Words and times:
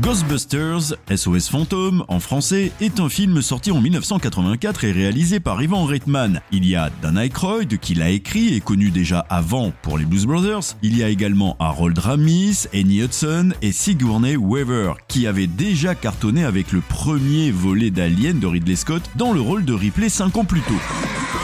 Ghostbusters, 0.00 0.94
SOS 1.14 1.50
Fantôme 1.50 2.04
en 2.08 2.20
français, 2.20 2.72
est 2.80 3.00
un 3.00 3.10
film 3.10 3.42
sorti 3.42 3.70
en 3.70 3.82
1984 3.82 4.84
et 4.84 4.92
réalisé 4.92 5.40
par 5.40 5.62
Ivan 5.62 5.84
Reitman. 5.84 6.40
Il 6.52 6.66
y 6.66 6.74
a 6.74 6.88
Dan 7.02 7.18
Aykroyd 7.18 7.78
qui 7.78 7.94
l'a 7.94 8.08
écrit 8.08 8.54
et 8.54 8.60
connu 8.60 8.90
déjà 8.90 9.26
avant 9.28 9.72
pour 9.82 9.98
les 9.98 10.06
Blues 10.06 10.24
Brothers. 10.24 10.74
Il 10.82 10.96
y 10.96 11.02
a 11.02 11.10
également 11.10 11.54
Harold 11.58 11.98
Ramis, 11.98 12.66
Annie 12.72 13.02
Hudson 13.02 13.50
et 13.60 13.72
Sigourney 13.72 14.36
Weaver 14.36 14.94
qui 15.06 15.26
avaient 15.26 15.46
déjà 15.46 15.94
cartonné 15.94 16.44
avec 16.44 16.72
le 16.72 16.80
premier 16.80 17.50
volet 17.50 17.90
d'Alien 17.90 18.38
de 18.38 18.46
Ridley 18.46 18.76
Scott 18.76 19.02
dans 19.16 19.34
le 19.34 19.42
rôle 19.42 19.66
de 19.66 19.74
Ripley 19.74 20.08
5 20.08 20.34
ans 20.38 20.44
plus 20.46 20.62
tôt. 20.62 20.80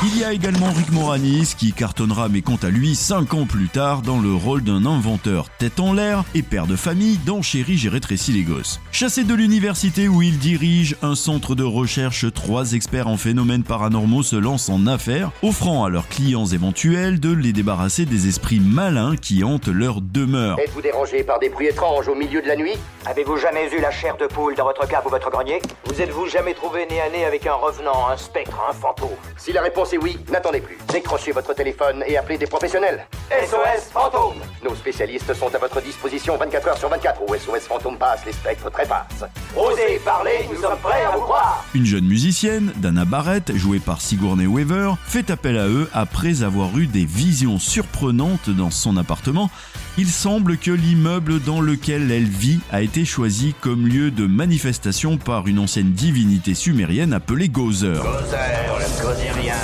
Il 0.02 0.18
y 0.18 0.24
a 0.24 0.32
également 0.32 0.72
Rick 0.72 0.90
Moranis 0.90 1.54
qui 1.56 1.72
cartonnera 1.72 2.28
mais 2.28 2.42
quant 2.42 2.58
à 2.62 2.70
lui 2.70 2.94
5 2.94 3.34
ans 3.34 3.46
plus 3.46 3.68
tard 3.68 4.02
dans 4.02 4.20
le 4.20 4.34
rôle 4.34 4.62
d'un 4.62 4.84
inventeur 4.84 5.48
tête 5.58 5.78
en 5.78 5.92
l'air 5.92 6.24
et 6.34 6.42
père 6.42 6.66
de 6.66 6.76
famille 6.76 7.18
dans 7.24 7.40
Chérie 7.40 7.76
j'ai 7.76 7.88
rétréci 7.88 8.32
les 8.32 8.42
gosses. 8.42 8.80
Chassé 8.90 9.22
de 9.22 9.34
l'université 9.34 10.08
où 10.08 10.22
il 10.22 10.38
dirige 10.38 10.96
un 11.02 11.14
centre 11.14 11.54
de 11.54 11.62
recherche, 11.62 12.26
trois 12.34 12.72
experts 12.72 13.06
en 13.06 13.16
phénomènes 13.16 13.62
paranormaux 13.62 14.22
se 14.22 14.36
lancent 14.36 14.68
en 14.68 14.86
affaires, 14.86 15.30
offrant 15.42 15.84
à 15.84 15.88
leurs 15.88 16.08
clients 16.08 16.46
éventuels 16.46 17.20
de 17.20 17.32
les 17.32 17.52
débarrasser 17.52 18.06
des 18.06 18.26
esprits 18.28 18.60
malins 18.60 19.16
qui 19.16 19.44
hantent 19.44 19.68
leur 19.68 20.00
demeure. 20.00 20.58
Êtes-vous 20.58 20.82
dérangé 20.82 21.22
par 21.22 21.38
des 21.38 21.48
bruits 21.48 21.68
étranges 21.68 22.08
au 22.08 22.14
milieu 22.14 22.42
de 22.42 22.48
la 22.48 22.56
nuit? 22.56 22.74
Avez-vous 23.06 23.36
jamais 23.36 23.70
eu 23.72 23.80
la 23.80 23.92
chair 23.92 24.16
de 24.16 24.26
poule 24.26 24.56
dans 24.56 24.64
votre 24.64 24.86
cave 24.88 25.06
ou 25.06 25.10
votre 25.10 25.30
grenier? 25.30 25.62
Vous 25.84 26.00
êtes-vous 26.00 26.26
jamais 26.26 26.54
trouvé 26.54 26.86
nez 26.90 27.00
à 27.00 27.08
nez 27.08 27.24
avec 27.24 27.46
un 27.46 27.54
revenant, 27.54 28.08
un 28.10 28.16
spectre, 28.16 28.60
un 28.68 28.72
fantôme? 28.72 29.10
Si 29.36 29.52
la 29.52 29.62
réponse 29.62 29.75
est 29.84 29.98
oui, 29.98 30.18
n'attendez 30.30 30.60
plus. 30.60 30.78
Décrochez 30.90 31.32
votre 31.32 31.52
téléphone 31.52 32.02
et 32.06 32.16
appelez 32.16 32.38
des 32.38 32.46
professionnels. 32.46 33.06
SOS 33.30 33.90
fantôme 33.92 34.40
Nos 34.64 34.74
spécialistes 34.74 35.34
sont 35.34 35.54
à 35.54 35.58
votre 35.58 35.82
disposition 35.82 36.36
24 36.36 36.68
heures 36.68 36.78
sur 36.78 36.88
24. 36.88 37.20
Où 37.22 37.34
SOS 37.34 37.66
Fantôme 37.68 37.98
passe, 37.98 38.24
les 38.24 38.32
spectres 38.32 38.70
trépassent. 38.70 39.24
Osez 39.54 40.00
parler, 40.04 40.48
nous 40.50 40.60
sommes 40.60 40.78
prêts 40.78 41.04
à 41.04 41.10
vous 41.16 41.22
croire 41.22 41.64
Une 41.74 41.84
jeune 41.84 42.06
musicienne, 42.06 42.72
Dana 42.76 43.04
Barrett, 43.04 43.54
jouée 43.54 43.78
par 43.78 44.00
Sigourney 44.00 44.46
Weaver, 44.46 44.92
fait 45.06 45.30
appel 45.30 45.58
à 45.58 45.66
eux 45.66 45.90
après 45.92 46.42
avoir 46.42 46.76
eu 46.78 46.86
des 46.86 47.04
visions 47.04 47.58
surprenantes 47.58 48.48
dans 48.48 48.70
son 48.70 48.96
appartement. 48.96 49.50
Il 49.98 50.08
semble 50.08 50.58
que 50.58 50.70
l'immeuble 50.70 51.40
dans 51.40 51.62
lequel 51.62 52.10
elle 52.10 52.28
vit 52.28 52.60
a 52.70 52.82
été 52.82 53.06
choisi 53.06 53.54
comme 53.62 53.86
lieu 53.86 54.10
de 54.10 54.26
manifestation 54.26 55.16
par 55.16 55.46
une 55.46 55.58
ancienne 55.58 55.92
divinité 55.92 56.52
sumérienne 56.52 57.14
appelée 57.14 57.48
Gozer. 57.48 58.02
Gozer, 58.02 58.76
le 58.78 59.02
Gozérien, 59.02 59.54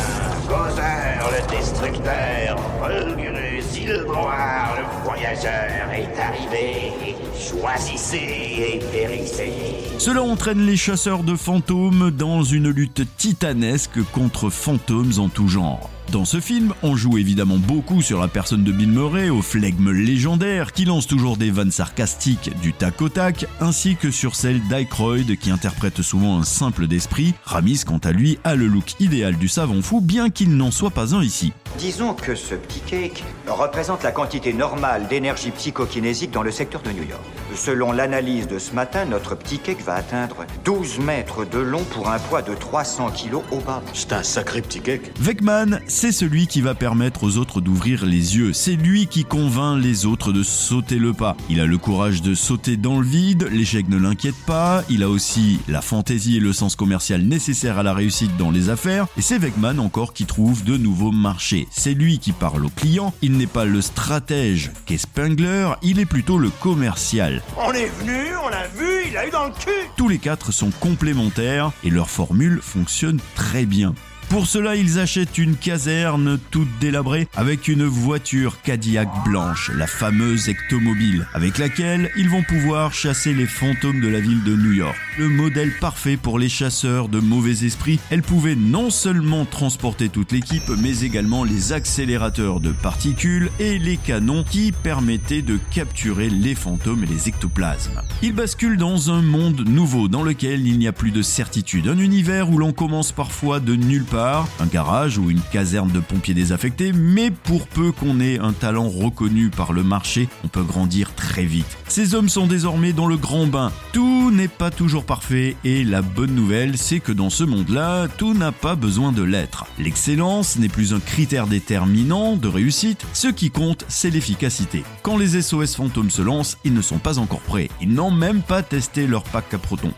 Gozer, 0.49 1.31
le 1.33 1.55
destructeur, 1.55 2.57
Fulgurus, 2.83 3.79
île 3.79 4.05
noire, 4.07 4.75
le 4.79 5.05
voyageur 5.05 5.91
est 5.93 6.19
arrivé. 6.19 6.93
Choisissez 7.39 8.17
et 8.17 8.81
périssez. 8.91 9.53
Cela 9.99 10.23
entraîne 10.23 10.65
les 10.65 10.79
chasseurs 10.79 11.25
de 11.25 11.37
fantômes 11.37 12.11
dans 12.11 12.43
une 12.43 12.71
lutte 12.71 13.03
titanesque 13.19 14.03
contre 14.13 14.49
fantômes 14.49 15.13
en 15.19 15.29
tout 15.29 15.49
genre. 15.49 15.91
Dans 16.13 16.27
ce 16.27 16.41
film, 16.41 16.75
on 16.83 16.95
joue 16.95 17.17
évidemment 17.17 17.57
beaucoup 17.57 18.03
sur 18.03 18.21
la 18.21 18.29
personne 18.29 18.65
de 18.65 18.71
Bill 18.71 18.91
Murray, 18.91 19.31
au 19.31 19.41
flegme 19.41 19.93
légendaire, 19.93 20.75
qui 20.75 20.85
lance 20.85 21.07
toujours 21.07 21.39
des 21.39 21.51
vannes 21.51 21.71
sarcastiques 21.71 22.51
du 22.61 22.75
tac 22.75 23.01
au 23.01 23.09
tac, 23.09 23.47
ainsi 23.63 23.97
que 23.97 24.11
sur 24.11 24.35
celle 24.35 24.61
d'Aykroyd, 24.69 25.39
qui 25.39 25.51
interprète 25.51 26.03
souvent 26.03 26.39
un 26.39 26.45
simple 26.45 26.87
d'esprit. 26.87 27.33
Ramis, 27.45 27.85
quant 27.87 27.97
à 27.97 28.13
lui, 28.13 28.39
a 28.45 28.57
le 28.57 28.67
look 28.67 29.01
idéal 29.01 29.39
du 29.39 29.49
savant 29.49 29.81
fou, 29.81 30.03
bien 30.03 30.29
qu'il 30.29 30.55
n'en 30.55 30.71
soit 30.71 30.91
pas 30.91 31.15
un 31.15 31.23
ici. 31.23 31.55
Disons 31.79 32.13
que 32.13 32.35
ce 32.35 32.57
petit 32.57 32.81
cake 32.81 33.25
représente 33.49 34.03
la 34.03 34.13
quantité 34.13 34.53
normale 34.53 35.09
d'énergie 35.09 35.51
psychokinésique 35.51 36.31
dans 36.31 36.43
le 36.43 36.51
secteur 36.51 36.83
de 36.83 36.91
New 36.91 37.09
York. 37.09 37.23
Selon 37.55 37.93
l'analyse 37.93 38.49
de 38.49 38.59
ce 38.59 38.73
matin, 38.73 39.05
notre 39.05 39.35
petit 39.35 39.59
cake 39.59 39.83
va 39.85 39.95
atteindre 39.95 40.47
12 40.65 41.01
mètres 41.01 41.45
de 41.45 41.59
long 41.59 41.85
pour 41.85 42.11
un 42.11 42.19
poids 42.19 42.43
de 42.43 42.55
300 42.55 43.11
kilos 43.11 43.43
au 43.51 43.59
bas. 43.59 43.83
C'est 43.93 44.13
un 44.13 44.23
sacré 44.23 44.63
petit 44.63 44.81
cake. 44.81 45.13
Vecman, 45.19 45.81
c'est 45.87 46.13
celui 46.13 46.47
qui 46.47 46.61
va 46.61 46.75
permettre 46.75 47.25
aux 47.25 47.37
autres 47.37 47.61
d'ouvrir 47.61 48.07
les 48.07 48.37
yeux. 48.37 48.53
C'est 48.53 48.77
lui 48.77 49.07
qui 49.07 49.25
convainc 49.25 49.83
les 49.83 50.07
autres 50.07 50.33
de 50.33 50.43
sauter 50.43 50.99
le 50.99 51.13
pas. 51.13 51.37
Il 51.51 51.61
a 51.61 51.67
le 51.67 51.79
courage 51.79 52.23
de 52.23 52.35
sauter 52.35 52.77
dans 52.77 53.01
le 53.01 53.07
vide, 53.07 53.49
l'échec 53.53 53.89
ne 53.89 53.99
l'inquiète 53.99 54.41
pas. 54.47 54.83
Il 54.89 55.03
a 55.03 55.09
aussi 55.09 55.61
la 55.69 55.83
fantaisie 55.83 56.39
et 56.39 56.41
le 56.41 56.53
sens 56.53 56.77
commercial 56.77 57.23
nécessaires 57.23 57.79
à 57.79 57.83
la 57.83 57.95
réussite 57.95 58.37
dans 58.39 58.51
les 58.51 58.71
affaires. 58.71 59.07
Et 59.17 59.23
c'est 59.23 59.39
Vecman 59.39 59.79
encore 59.79 60.13
qui 60.13 60.25
trouve 60.25 60.65
de 60.65 60.77
nouveaux 60.77 61.13
marchés. 61.13 61.69
C'est 61.71 61.95
lui 61.95 62.19
qui 62.19 62.33
parle 62.33 62.65
aux 62.65 62.71
clients. 62.71 63.13
Il 63.23 63.37
n'est 63.37 63.47
pas 63.47 63.65
le 63.65 63.81
stratège 63.81 64.71
qu'est 64.87 64.97
Spengler, 64.97 65.73
il 65.83 65.99
est 65.99 66.07
plutôt 66.07 66.39
le 66.39 66.51
commercial. 66.51 67.42
On 67.57 67.73
est 67.73 67.87
venu, 67.87 68.37
on 68.45 68.49
l'a 68.49 68.67
vu, 68.69 69.09
il 69.09 69.17
a 69.17 69.27
eu 69.27 69.31
dans 69.31 69.45
le 69.45 69.53
cul 69.53 69.71
Tous 69.97 70.09
les 70.09 70.19
quatre 70.19 70.53
sont 70.53 70.71
complémentaires 70.71 71.73
et 71.85 71.91
leur 71.91 72.09
formule 72.09 72.61
fonctionne 72.63 73.21
très 73.35 73.67
bien. 73.67 73.95
Pour 74.33 74.47
cela, 74.47 74.77
ils 74.77 74.99
achètent 74.99 75.37
une 75.37 75.57
caserne 75.57 76.39
toute 76.51 76.79
délabrée 76.81 77.29
avec 77.37 77.69
une 77.69 77.85
voiture 77.85 78.63
Cadillac 78.63 79.07
blanche, 79.27 79.71
la 79.77 79.87
fameuse 79.87 80.49
Ectomobile, 80.49 81.27
avec 81.35 81.59
laquelle 81.59 82.11
ils 82.17 82.31
vont 82.31 82.43
pouvoir 82.43 82.95
chasser 82.95 83.35
les 83.35 83.45
fantômes 83.45 84.01
de 84.01 84.09
la 84.09 84.21
ville 84.21 84.43
de 84.43 84.57
New 84.57 84.73
York. 84.73 84.97
Le 85.19 85.29
modèle 85.29 85.71
parfait 85.79 86.17
pour 86.17 86.39
les 86.39 86.49
chasseurs 86.49 87.11
de 87.11 87.21
mauvais 87.21 87.67
esprits, 87.67 88.01
elle 88.09 88.23
pouvait 88.23 88.57
non 88.57 88.89
seulement 88.89 89.45
transporter 89.45 90.09
toute 90.09 90.33
l'équipe, 90.33 90.71
mais 90.79 91.01
également 91.01 91.45
les 91.45 91.75
accélérateurs 91.75 92.61
de 92.61 92.73
particules 92.73 93.51
et 93.61 93.79
les 93.79 93.99
canons 93.99 94.45
qui 94.45 94.73
permettaient 94.73 95.43
de 95.43 95.59
capturer 95.75 96.31
les 96.31 96.55
fantômes 96.55 97.05
et 97.05 97.07
les 97.07 97.29
ectoplasmes. 97.29 98.01
Ils 98.23 98.33
basculent 98.33 98.79
dans 98.79 99.11
un 99.11 99.21
monde 99.21 99.69
nouveau 99.69 100.09
dans 100.09 100.23
lequel 100.23 100.67
il 100.67 100.79
n'y 100.79 100.89
a 100.89 100.93
plus 100.93 101.11
de 101.11 101.21
certitude, 101.21 101.87
un 101.87 101.99
univers 101.99 102.49
où 102.49 102.57
l'on 102.57 102.73
commence 102.73 103.13
parfois 103.13 103.61
de 103.61 103.77
nulle 103.77 104.05
part 104.05 104.22
un 104.23 104.67
garage 104.67 105.19
ou 105.19 105.31
une 105.31 105.41
caserne 105.41 105.91
de 105.91 105.99
pompiers 106.01 106.35
désaffectés, 106.35 106.93
mais 106.93 107.31
pour 107.31 107.67
peu 107.67 107.91
qu'on 107.91 108.21
ait 108.21 108.39
un 108.39 108.53
talent 108.53 108.89
reconnu 108.89 109.51
par 109.51 109.73
le 109.73 109.83
marché, 109.83 110.29
on 110.45 110.49
peut 110.49 110.63
grandir 110.63 111.15
très 111.15 111.45
vite. 111.45 111.77
Ces 111.89 112.15
hommes 112.15 112.29
sont 112.29 112.47
désormais 112.47 112.93
dans 112.93 113.07
le 113.07 113.17
grand 113.17 113.47
bain. 113.47 113.73
Tout 113.93 114.31
n'est 114.31 114.49
pas 114.49 114.71
toujours 114.71 115.05
parfait 115.05 115.57
et 115.65 115.83
la 115.83 116.03
bonne 116.03 116.35
nouvelle, 116.35 116.79
c'est 116.79 117.01
que 117.01 117.13
dans 117.13 117.31
ce 117.31 117.45
monde-là, 117.45 118.07
tout 118.17 118.35
n'a 118.35 118.53
pas 118.53 118.77
besoin 118.77 119.13
de 119.13 119.23
l'être. 119.23 119.67
L'excellence 119.79 120.57
n'est 120.57 120.69
plus 120.69 120.95
un 120.95 121.01
critère 121.01 121.47
déterminant 121.47 122.37
de 122.37 122.49
réussite, 122.49 123.05
ce 123.13 123.29
qui 123.29 123.51
compte, 123.51 123.85
c'est 123.89 124.11
l'efficacité. 124.11 124.85
Quand 125.03 125.17
les 125.17 125.41
SOS 125.43 125.75
fantômes 125.75 126.11
se 126.11 126.23
lancent, 126.23 126.59
ils 126.65 126.75
ne 126.75 126.83
sont 126.83 126.99
pas 126.99 127.19
encore 127.19 127.41
prêts. 127.41 127.69
Ils 127.81 127.93
n'ont 127.93 128.11
même 128.13 128.43
pas 128.43 128.63
testé 128.63 129.07
leur 129.07 129.25
pack 129.25 129.53
à 129.55 129.59
protons. 129.59 129.95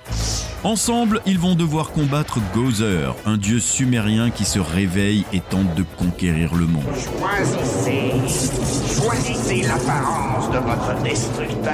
Ensemble, 0.63 1.21
ils 1.27 1.39
vont 1.39 1.55
devoir 1.55 1.91
combattre 1.91 2.39
Gozer, 2.55 3.15
un 3.27 3.37
dieu 3.37 3.61
sumérien 3.61 4.14
qui 4.35 4.45
se 4.45 4.59
réveille 4.59 5.25
et 5.33 5.41
tente 5.41 5.75
de 5.75 5.83
conquérir 5.83 6.55
le 6.55 6.67
monde. 6.67 6.85
Choisissez, 7.19 8.13
choisissez 8.95 9.63
l'apparence 9.67 10.51
de 10.51 10.59
votre 10.59 11.03
destructeur. 11.03 11.73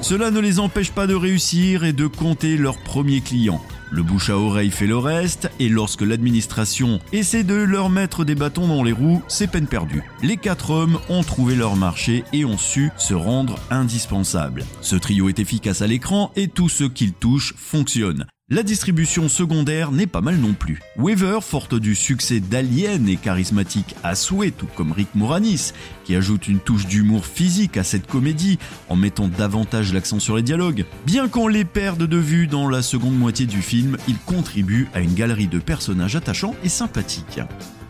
Cela 0.00 0.30
ne 0.30 0.40
les 0.40 0.58
empêche 0.58 0.92
pas 0.92 1.06
de 1.06 1.14
réussir 1.14 1.84
et 1.84 1.92
de 1.92 2.06
compter 2.06 2.56
leurs 2.56 2.78
premiers 2.78 3.20
clients. 3.20 3.60
Le 3.90 4.02
bouche 4.02 4.30
à 4.30 4.38
oreille 4.38 4.70
fait 4.70 4.86
le 4.86 4.96
reste, 4.96 5.50
et 5.58 5.68
lorsque 5.68 6.00
l'administration 6.00 6.98
essaie 7.12 7.44
de 7.44 7.54
leur 7.54 7.90
mettre 7.90 8.24
des 8.24 8.34
bâtons 8.34 8.66
dans 8.66 8.82
les 8.82 8.92
roues, 8.92 9.22
c'est 9.28 9.50
peine 9.50 9.66
perdue. 9.66 10.02
Les 10.22 10.38
quatre 10.38 10.70
hommes 10.70 10.98
ont 11.10 11.22
trouvé 11.22 11.54
leur 11.54 11.76
marché 11.76 12.24
et 12.32 12.46
ont 12.46 12.56
su 12.56 12.90
se 12.96 13.12
rendre 13.12 13.58
indispensables. 13.70 14.64
Ce 14.80 14.96
trio 14.96 15.28
est 15.28 15.38
efficace 15.38 15.82
à 15.82 15.86
l'écran 15.86 16.32
et 16.36 16.48
tout 16.48 16.70
ce 16.70 16.84
qu'ils 16.84 17.12
touchent 17.12 17.54
fonctionne. 17.56 18.26
La 18.52 18.62
distribution 18.62 19.30
secondaire 19.30 19.92
n'est 19.92 20.06
pas 20.06 20.20
mal 20.20 20.36
non 20.36 20.52
plus. 20.52 20.82
Weaver, 20.98 21.38
forte 21.40 21.74
du 21.74 21.94
succès 21.94 22.38
d'Alien 22.38 23.08
et 23.08 23.16
charismatique 23.16 23.94
à 24.04 24.14
souhait, 24.14 24.50
tout 24.50 24.68
comme 24.76 24.92
Rick 24.92 25.08
Moranis, 25.14 25.72
qui 26.04 26.14
ajoute 26.14 26.48
une 26.48 26.58
touche 26.58 26.86
d'humour 26.86 27.24
physique 27.24 27.78
à 27.78 27.82
cette 27.82 28.06
comédie 28.06 28.58
en 28.90 28.96
mettant 28.96 29.28
davantage 29.28 29.94
l'accent 29.94 30.20
sur 30.20 30.36
les 30.36 30.42
dialogues. 30.42 30.84
Bien 31.06 31.28
qu'on 31.28 31.48
les 31.48 31.64
perde 31.64 32.06
de 32.06 32.18
vue 32.18 32.46
dans 32.46 32.68
la 32.68 32.82
seconde 32.82 33.16
moitié 33.16 33.46
du 33.46 33.62
film, 33.62 33.96
il 34.06 34.18
contribue 34.18 34.86
à 34.92 35.00
une 35.00 35.14
galerie 35.14 35.48
de 35.48 35.58
personnages 35.58 36.16
attachants 36.16 36.54
et 36.62 36.68
sympathiques. 36.68 37.40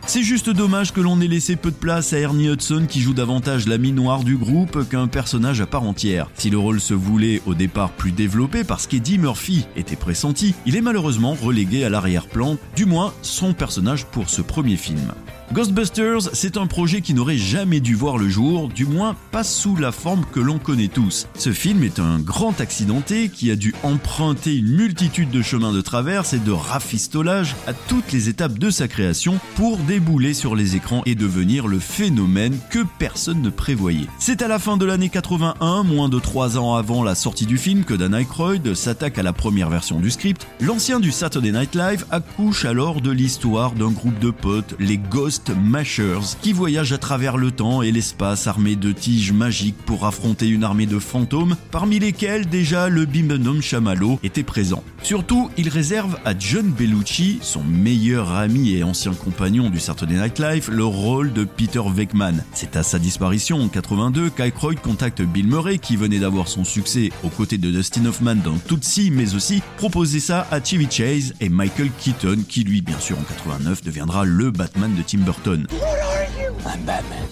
C'est 0.05 0.21
juste 0.21 0.49
dommage 0.49 0.91
que 0.91 0.99
l'on 0.99 1.21
ait 1.21 1.27
laissé 1.27 1.55
peu 1.55 1.71
de 1.71 1.75
place 1.75 2.11
à 2.13 2.19
Ernie 2.19 2.49
Hudson 2.49 2.85
qui 2.87 2.99
joue 2.99 3.13
davantage 3.13 3.67
l'ami 3.67 3.93
noir 3.93 4.23
du 4.23 4.37
groupe 4.37 4.87
qu'un 4.87 5.07
personnage 5.07 5.61
à 5.61 5.65
part 5.65 5.83
entière. 5.83 6.29
Si 6.35 6.49
le 6.49 6.57
rôle 6.57 6.81
se 6.81 6.93
voulait 6.93 7.41
au 7.45 7.53
départ 7.53 7.91
plus 7.91 8.11
développé 8.11 8.63
parce 8.63 8.85
qu'Eddie 8.85 9.17
Murphy 9.17 9.65
était 9.75 9.95
pressenti, 9.95 10.55
il 10.65 10.75
est 10.75 10.81
malheureusement 10.81 11.35
relégué 11.41 11.85
à 11.85 11.89
l'arrière-plan, 11.89 12.57
du 12.75 12.85
moins 12.85 13.13
son 13.21 13.53
personnage 13.53 14.05
pour 14.05 14.29
ce 14.29 14.41
premier 14.41 14.75
film. 14.75 15.13
Ghostbusters, 15.53 16.33
c'est 16.33 16.57
un 16.57 16.65
projet 16.65 17.01
qui 17.01 17.13
n'aurait 17.13 17.37
jamais 17.37 17.79
dû 17.79 17.93
voir 17.93 18.17
le 18.17 18.27
jour, 18.27 18.69
du 18.69 18.87
moins 18.87 19.15
pas 19.29 19.43
sous 19.43 19.75
la 19.75 19.91
forme 19.91 20.25
que 20.31 20.39
l'on 20.39 20.57
connaît 20.57 20.87
tous. 20.87 21.27
Ce 21.37 21.53
film 21.53 21.83
est 21.83 21.99
un 21.99 22.17
grand 22.17 22.59
accidenté 22.59 23.29
qui 23.29 23.51
a 23.51 23.55
dû 23.55 23.75
emprunter 23.83 24.55
une 24.55 24.75
multitude 24.75 25.29
de 25.29 25.43
chemins 25.43 25.71
de 25.71 25.81
traverse 25.81 26.33
et 26.33 26.39
de 26.39 26.51
rafistolage 26.51 27.55
à 27.67 27.73
toutes 27.73 28.11
les 28.11 28.29
étapes 28.29 28.57
de 28.57 28.71
sa 28.71 28.87
création 28.87 29.39
pour 29.53 29.77
débouler 29.77 30.33
sur 30.33 30.55
les 30.55 30.75
écrans 30.75 31.03
et 31.05 31.13
devenir 31.13 31.67
le 31.67 31.77
phénomène 31.77 32.57
que 32.71 32.79
personne 32.97 33.43
ne 33.43 33.51
prévoyait. 33.51 34.07
C'est 34.17 34.41
à 34.41 34.47
la 34.47 34.57
fin 34.57 34.77
de 34.77 34.85
l'année 34.85 35.09
81, 35.09 35.83
moins 35.83 36.09
de 36.09 36.17
trois 36.17 36.57
ans 36.57 36.73
avant 36.73 37.03
la 37.03 37.13
sortie 37.13 37.45
du 37.45 37.59
film, 37.59 37.83
que 37.83 37.93
Dan 37.93 38.15
Aykroyd 38.15 38.73
s'attaque 38.73 39.19
à 39.19 39.23
la 39.23 39.33
première 39.33 39.69
version 39.69 39.99
du 39.99 40.09
script. 40.09 40.47
L'ancien 40.61 40.99
du 40.99 41.11
Saturday 41.11 41.51
Night 41.51 41.75
Live 41.75 42.05
accouche 42.09 42.65
alors 42.65 43.01
de 43.01 43.11
l'histoire 43.11 43.73
d'un 43.73 43.91
groupe 43.91 44.17
de 44.17 44.31
potes, 44.31 44.73
les 44.79 44.97
Ghost 44.97 45.42
Mashers, 45.51 46.37
qui 46.41 46.53
voyagent 46.53 46.93
à 46.93 46.97
travers 46.97 47.37
le 47.37 47.51
temps 47.51 47.81
et 47.81 47.91
l'espace 47.91 48.47
armés 48.47 48.75
de 48.75 48.91
tiges 48.91 49.31
magiques 49.31 49.77
pour 49.85 50.05
affronter 50.05 50.47
une 50.47 50.63
armée 50.63 50.85
de 50.85 50.99
fantômes, 50.99 51.55
parmi 51.71 51.99
lesquels 51.99 52.47
déjà 52.47 52.89
le 52.89 53.05
bimbendum 53.05 53.61
Chamallow 53.61 54.19
était 54.23 54.43
présent. 54.43 54.83
Surtout, 55.01 55.49
il 55.57 55.69
réserve 55.69 56.17
à 56.25 56.37
John 56.37 56.71
Bellucci, 56.71 57.39
son 57.41 57.63
meilleur 57.63 58.31
ami 58.31 58.71
et 58.71 58.83
ancien 58.83 59.13
compagnon 59.13 59.69
du 59.69 59.79
Saturday 59.79 60.15
Night 60.15 60.39
Live, 60.39 60.69
le 60.71 60.85
rôle 60.85 61.33
de 61.33 61.43
Peter 61.43 61.81
Venkman. 61.85 62.43
C'est 62.53 62.75
à 62.75 62.83
sa 62.83 62.99
disparition 62.99 63.61
en 63.61 63.67
82 63.67 64.29
qu'Aykroyd 64.29 64.79
contacte 64.79 65.21
Bill 65.21 65.47
Murray, 65.47 65.77
qui 65.77 65.95
venait 65.95 66.19
d'avoir 66.19 66.47
son 66.47 66.63
succès 66.63 67.11
aux 67.23 67.29
côtés 67.29 67.57
de 67.57 67.69
Dustin 67.69 68.05
Hoffman 68.05 68.35
dans 68.35 68.57
Tootsie, 68.57 69.11
mais 69.11 69.35
aussi 69.35 69.61
proposer 69.77 70.19
ça 70.19 70.47
à 70.51 70.63
Chevy 70.63 70.87
Chase 70.89 71.33
et 71.41 71.49
Michael 71.49 71.89
Keaton, 71.99 72.43
qui 72.47 72.63
lui, 72.63 72.81
bien 72.81 72.99
sûr, 72.99 73.17
en 73.17 73.23
89, 73.23 73.83
deviendra 73.83 74.25
le 74.25 74.51
Batman 74.51 74.93
de 74.95 75.01
Tim 75.01 75.22
Burton. 75.25 76.02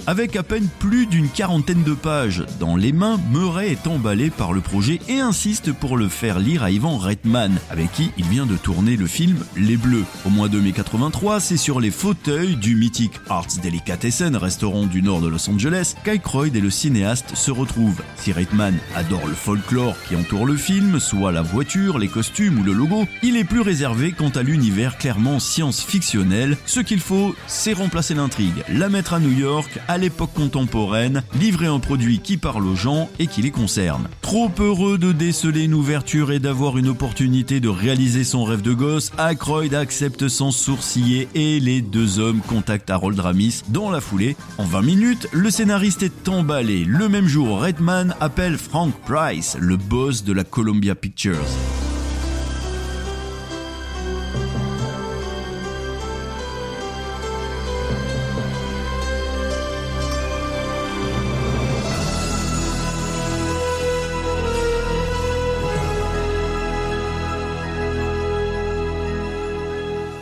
Avec 0.07 0.35
à 0.35 0.43
peine 0.43 0.67
plus 0.79 1.05
d'une 1.05 1.29
quarantaine 1.29 1.83
de 1.83 1.93
pages 1.93 2.43
dans 2.59 2.75
les 2.75 2.91
mains, 2.91 3.19
Murray 3.31 3.71
est 3.71 3.87
emballé 3.87 4.29
par 4.29 4.51
le 4.51 4.61
projet 4.61 4.99
et 5.07 5.19
insiste 5.19 5.71
pour 5.71 5.95
le 5.95 6.09
faire 6.09 6.39
lire 6.39 6.63
à 6.63 6.71
Ivan 6.71 6.97
Reitman, 6.97 7.59
avec 7.69 7.91
qui 7.91 8.11
il 8.17 8.25
vient 8.25 8.45
de 8.45 8.57
tourner 8.57 8.97
le 8.97 9.07
film 9.07 9.37
Les 9.55 9.77
Bleus. 9.77 10.03
Au 10.25 10.29
mois 10.29 10.49
de 10.49 10.59
mai 10.59 10.71
83, 10.71 11.39
c'est 11.39 11.57
sur 11.57 11.79
les 11.79 11.91
fauteuils 11.91 12.55
du 12.55 12.75
mythique 12.75 13.19
Arts 13.29 13.47
Delicatessen, 13.61 14.35
restaurant 14.35 14.85
du 14.85 15.01
nord 15.01 15.21
de 15.21 15.27
Los 15.27 15.49
Angeles, 15.49 15.95
qu'Aykroyd 16.03 16.55
et 16.55 16.61
le 16.61 16.69
cinéaste 16.69 17.35
se 17.35 17.51
retrouvent. 17.51 18.01
Si 18.15 18.31
Reitman 18.31 18.77
adore 18.95 19.27
le 19.27 19.35
folklore 19.35 19.95
qui 20.07 20.15
entoure 20.15 20.45
le 20.45 20.57
film, 20.57 20.99
soit 20.99 21.31
la 21.31 21.41
voiture, 21.41 21.99
les 21.99 22.07
costumes 22.07 22.59
ou 22.59 22.63
le 22.63 22.73
logo, 22.73 23.05
il 23.23 23.37
est 23.37 23.43
plus 23.43 23.61
réservé 23.61 24.11
quant 24.11 24.29
à 24.29 24.43
l'univers 24.43 24.97
clairement 24.97 25.39
science-fictionnel. 25.39 26.57
Ce 26.65 26.79
qu'il 26.79 26.99
faut, 26.99 27.35
c'est 27.47 27.73
remplacer 27.73 28.13
l'intrigue, 28.13 28.63
la 28.67 28.89
mettre 28.89 29.13
à 29.13 29.20
New 29.21 29.31
York, 29.31 29.79
à 29.87 29.97
l'époque 29.97 30.33
contemporaine, 30.33 31.23
livrer 31.39 31.67
un 31.67 31.79
produit 31.79 32.19
qui 32.19 32.37
parle 32.37 32.67
aux 32.67 32.75
gens 32.75 33.09
et 33.19 33.27
qui 33.27 33.41
les 33.41 33.51
concerne. 33.51 34.07
Trop 34.21 34.51
heureux 34.59 34.97
de 34.97 35.11
déceler 35.11 35.63
une 35.63 35.73
ouverture 35.73 36.31
et 36.31 36.39
d'avoir 36.39 36.77
une 36.77 36.89
opportunité 36.89 37.59
de 37.59 37.69
réaliser 37.69 38.23
son 38.23 38.43
rêve 38.43 38.61
de 38.61 38.73
gosse, 38.73 39.11
Aykroyd 39.17 39.73
accepte 39.73 40.27
sans 40.27 40.51
sourciller 40.51 41.27
et 41.35 41.59
les 41.59 41.81
deux 41.81 42.19
hommes 42.19 42.41
contactent 42.41 42.89
Harold 42.89 43.19
Ramis 43.19 43.61
dans 43.69 43.89
la 43.89 44.01
foulée. 44.01 44.35
En 44.57 44.65
20 44.65 44.81
minutes, 44.81 45.27
le 45.31 45.49
scénariste 45.49 46.03
est 46.03 46.27
emballé. 46.27 46.83
Le 46.85 47.07
même 47.07 47.27
jour, 47.27 47.61
Redman 47.61 48.15
appelle 48.19 48.57
Frank 48.57 48.93
Price, 49.05 49.57
le 49.59 49.77
boss 49.77 50.23
de 50.23 50.33
la 50.33 50.43
Columbia 50.43 50.95
Pictures. 50.95 51.37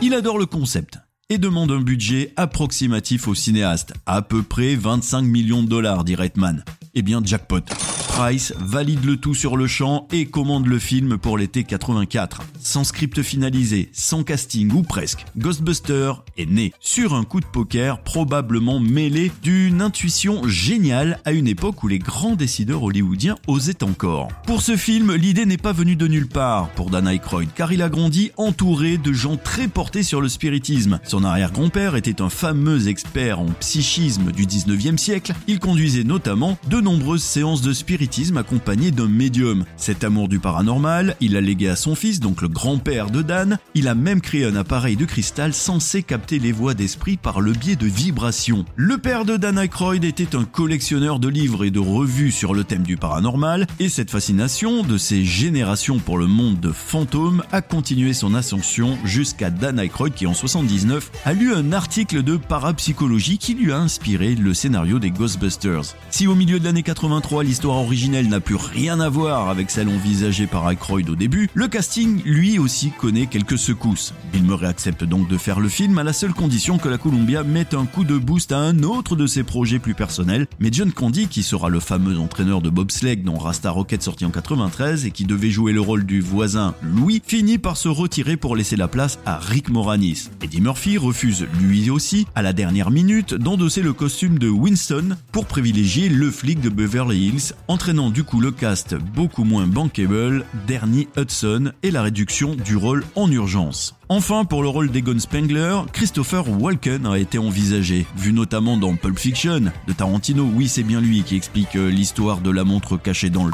Il 0.02 0.14
adore 0.14 0.38
le 0.38 0.46
concept 0.46 0.98
et 1.30 1.38
demande 1.38 1.70
un 1.70 1.80
budget 1.80 2.32
approximatif 2.36 3.28
au 3.28 3.34
cinéaste, 3.34 3.94
à 4.04 4.20
peu 4.20 4.42
près 4.42 4.74
25 4.74 5.22
millions 5.22 5.62
de 5.62 5.68
dollars, 5.68 6.04
dit 6.04 6.16
Reitman. 6.16 6.64
Eh 6.94 7.02
bien, 7.02 7.22
jackpot. 7.24 7.62
Price 8.08 8.52
valide 8.58 9.04
le 9.04 9.16
tout 9.16 9.34
sur 9.34 9.56
le 9.56 9.68
champ 9.68 10.08
et 10.12 10.26
commande 10.26 10.66
le 10.66 10.78
film 10.78 11.16
pour 11.16 11.38
l'été 11.38 11.62
84. 11.62 12.42
Sans 12.58 12.84
script 12.84 13.22
finalisé, 13.22 13.88
sans 13.92 14.24
casting 14.24 14.70
ou 14.72 14.82
presque, 14.82 15.24
Ghostbuster 15.38 16.12
est 16.36 16.50
né 16.50 16.72
sur 16.80 17.14
un 17.14 17.24
coup 17.24 17.40
de 17.40 17.46
poker 17.46 18.02
probablement 18.02 18.80
mêlé 18.80 19.30
d'une 19.42 19.80
intuition 19.80 20.46
géniale 20.46 21.20
à 21.24 21.32
une 21.32 21.46
époque 21.46 21.82
où 21.82 21.88
les 21.88 22.00
grands 22.00 22.34
décideurs 22.34 22.82
hollywoodiens 22.82 23.36
osaient 23.46 23.84
encore. 23.84 24.28
Pour 24.46 24.60
ce 24.60 24.76
film, 24.76 25.14
l'idée 25.14 25.46
n'est 25.46 25.56
pas 25.56 25.72
venue 25.72 25.96
de 25.96 26.08
nulle 26.08 26.28
part 26.28 26.68
pour 26.70 26.90
Dan 26.90 27.08
Aykroyd 27.08 27.48
car 27.54 27.72
il 27.72 27.80
a 27.80 27.88
grandi 27.88 28.32
entouré 28.36 28.98
de 28.98 29.12
gens 29.12 29.36
très 29.36 29.68
portés 29.68 30.02
sur 30.02 30.20
le 30.20 30.28
spiritisme. 30.28 30.98
Arrière-grand-père 31.24 31.96
était 31.96 32.22
un 32.22 32.28
fameux 32.28 32.88
expert 32.88 33.40
en 33.40 33.46
psychisme 33.60 34.32
du 34.32 34.46
19e 34.46 34.96
siècle. 34.96 35.32
Il 35.46 35.58
conduisait 35.58 36.04
notamment 36.04 36.58
de 36.68 36.80
nombreuses 36.80 37.22
séances 37.22 37.62
de 37.62 37.72
spiritisme 37.72 38.36
accompagné 38.36 38.90
d'un 38.90 39.08
médium. 39.08 39.64
Cet 39.76 40.04
amour 40.04 40.28
du 40.28 40.38
paranormal, 40.38 41.16
il 41.20 41.32
l'a 41.32 41.40
légué 41.40 41.68
à 41.68 41.76
son 41.76 41.94
fils, 41.94 42.20
donc 42.20 42.42
le 42.42 42.48
grand-père 42.48 43.10
de 43.10 43.22
Dan. 43.22 43.58
Il 43.74 43.88
a 43.88 43.94
même 43.94 44.20
créé 44.20 44.44
un 44.44 44.56
appareil 44.56 44.96
de 44.96 45.04
cristal 45.04 45.54
censé 45.54 46.02
capter 46.02 46.38
les 46.38 46.52
voix 46.52 46.74
d'esprit 46.74 47.16
par 47.16 47.40
le 47.40 47.52
biais 47.52 47.76
de 47.76 47.86
vibrations. 47.86 48.64
Le 48.76 48.98
père 48.98 49.24
de 49.24 49.36
Dan 49.36 49.58
Aykroyd 49.58 50.04
était 50.04 50.36
un 50.36 50.44
collectionneur 50.44 51.18
de 51.18 51.28
livres 51.28 51.64
et 51.64 51.70
de 51.70 51.78
revues 51.78 52.30
sur 52.30 52.54
le 52.54 52.64
thème 52.64 52.82
du 52.82 52.96
paranormal, 52.96 53.66
et 53.78 53.88
cette 53.88 54.10
fascination 54.10 54.82
de 54.82 54.98
ces 54.98 55.24
générations 55.24 55.98
pour 55.98 56.18
le 56.18 56.26
monde 56.26 56.60
de 56.60 56.72
fantômes 56.72 57.42
a 57.52 57.62
continué 57.62 58.12
son 58.12 58.34
ascension 58.34 58.98
jusqu'à 59.04 59.50
Dan 59.50 59.78
Aykroyd 59.78 60.14
qui 60.14 60.26
en 60.26 60.34
79 60.34 61.09
a 61.24 61.32
lu 61.32 61.54
un 61.54 61.72
article 61.72 62.22
de 62.22 62.36
parapsychologie 62.36 63.38
qui 63.38 63.54
lui 63.54 63.72
a 63.72 63.78
inspiré 63.78 64.34
le 64.34 64.54
scénario 64.54 64.98
des 64.98 65.10
Ghostbusters. 65.10 65.94
Si 66.10 66.26
au 66.26 66.34
milieu 66.34 66.58
de 66.58 66.64
l'année 66.64 66.82
83 66.82 67.44
l'histoire 67.44 67.76
originelle 67.76 68.28
n'a 68.28 68.40
plus 68.40 68.56
rien 68.56 69.00
à 69.00 69.08
voir 69.08 69.48
avec 69.48 69.70
celle 69.70 69.88
envisagée 69.88 70.46
par 70.46 70.70
Aykroyd 70.70 71.08
au 71.10 71.16
début, 71.16 71.50
le 71.54 71.68
casting 71.68 72.22
lui 72.24 72.58
aussi 72.58 72.90
connaît 72.90 73.26
quelques 73.26 73.58
secousses. 73.58 74.14
Bill 74.32 74.44
Murray 74.44 74.66
accepte 74.66 75.04
donc 75.04 75.28
de 75.28 75.36
faire 75.36 75.60
le 75.60 75.68
film 75.68 75.98
à 75.98 76.04
la 76.04 76.12
seule 76.12 76.32
condition 76.32 76.78
que 76.78 76.88
la 76.88 76.98
Columbia 76.98 77.42
mette 77.42 77.74
un 77.74 77.86
coup 77.86 78.04
de 78.04 78.16
boost 78.16 78.52
à 78.52 78.58
un 78.58 78.82
autre 78.82 79.16
de 79.16 79.26
ses 79.26 79.42
projets 79.42 79.78
plus 79.78 79.94
personnels, 79.94 80.46
mais 80.58 80.70
John 80.72 80.92
Candy, 80.92 81.28
qui 81.28 81.42
sera 81.42 81.68
le 81.68 81.80
fameux 81.80 82.18
entraîneur 82.18 82.62
de 82.62 82.70
bobsleigh 82.70 83.16
dans 83.16 83.38
Rasta 83.38 83.70
Rocket 83.70 84.02
sorti 84.02 84.24
en 84.24 84.30
93 84.30 85.06
et 85.06 85.10
qui 85.10 85.24
devait 85.24 85.50
jouer 85.50 85.72
le 85.72 85.80
rôle 85.80 86.04
du 86.04 86.20
voisin 86.20 86.74
Louis, 86.82 87.22
finit 87.26 87.58
par 87.58 87.76
se 87.76 87.88
retirer 87.88 88.36
pour 88.36 88.56
laisser 88.56 88.76
la 88.76 88.88
place 88.88 89.18
à 89.26 89.38
Rick 89.38 89.68
Moranis. 89.68 90.30
Eddie 90.42 90.60
Murphy 90.60 90.98
refuse 91.00 91.46
lui 91.60 91.90
aussi, 91.90 92.26
à 92.34 92.42
la 92.42 92.52
dernière 92.52 92.90
minute, 92.90 93.34
d'endosser 93.34 93.82
le 93.82 93.92
costume 93.92 94.38
de 94.38 94.48
Winston 94.48 95.16
pour 95.32 95.46
privilégier 95.46 96.08
le 96.08 96.30
flic 96.30 96.60
de 96.60 96.68
Beverly 96.68 97.28
Hills 97.28 97.54
entraînant 97.68 98.10
du 98.10 98.24
coup 98.24 98.40
le 98.40 98.50
cast 98.50 98.94
beaucoup 98.94 99.44
moins 99.44 99.66
bankable 99.66 100.44
d'Ernie 100.66 101.08
Hudson 101.16 101.72
et 101.82 101.90
la 101.90 102.02
réduction 102.02 102.54
du 102.54 102.76
rôle 102.76 103.04
en 103.14 103.30
urgence. 103.30 103.96
Enfin, 104.08 104.44
pour 104.44 104.62
le 104.62 104.68
rôle 104.68 104.90
d'Egon 104.90 105.18
Spengler, 105.18 105.82
Christopher 105.92 106.48
Walken 106.48 107.06
a 107.06 107.18
été 107.18 107.38
envisagé, 107.38 108.06
vu 108.16 108.32
notamment 108.32 108.76
dans 108.76 108.96
Pulp 108.96 109.18
Fiction 109.18 109.72
de 109.86 109.92
Tarantino. 109.92 110.48
Oui, 110.54 110.68
c'est 110.68 110.82
bien 110.82 111.00
lui 111.00 111.22
qui 111.22 111.36
explique 111.36 111.76
euh, 111.76 111.90
l'histoire 111.90 112.40
de 112.40 112.50
la 112.50 112.64
montre 112.64 112.96
cachée 112.96 113.30
dans 113.30 113.44
le 113.44 113.52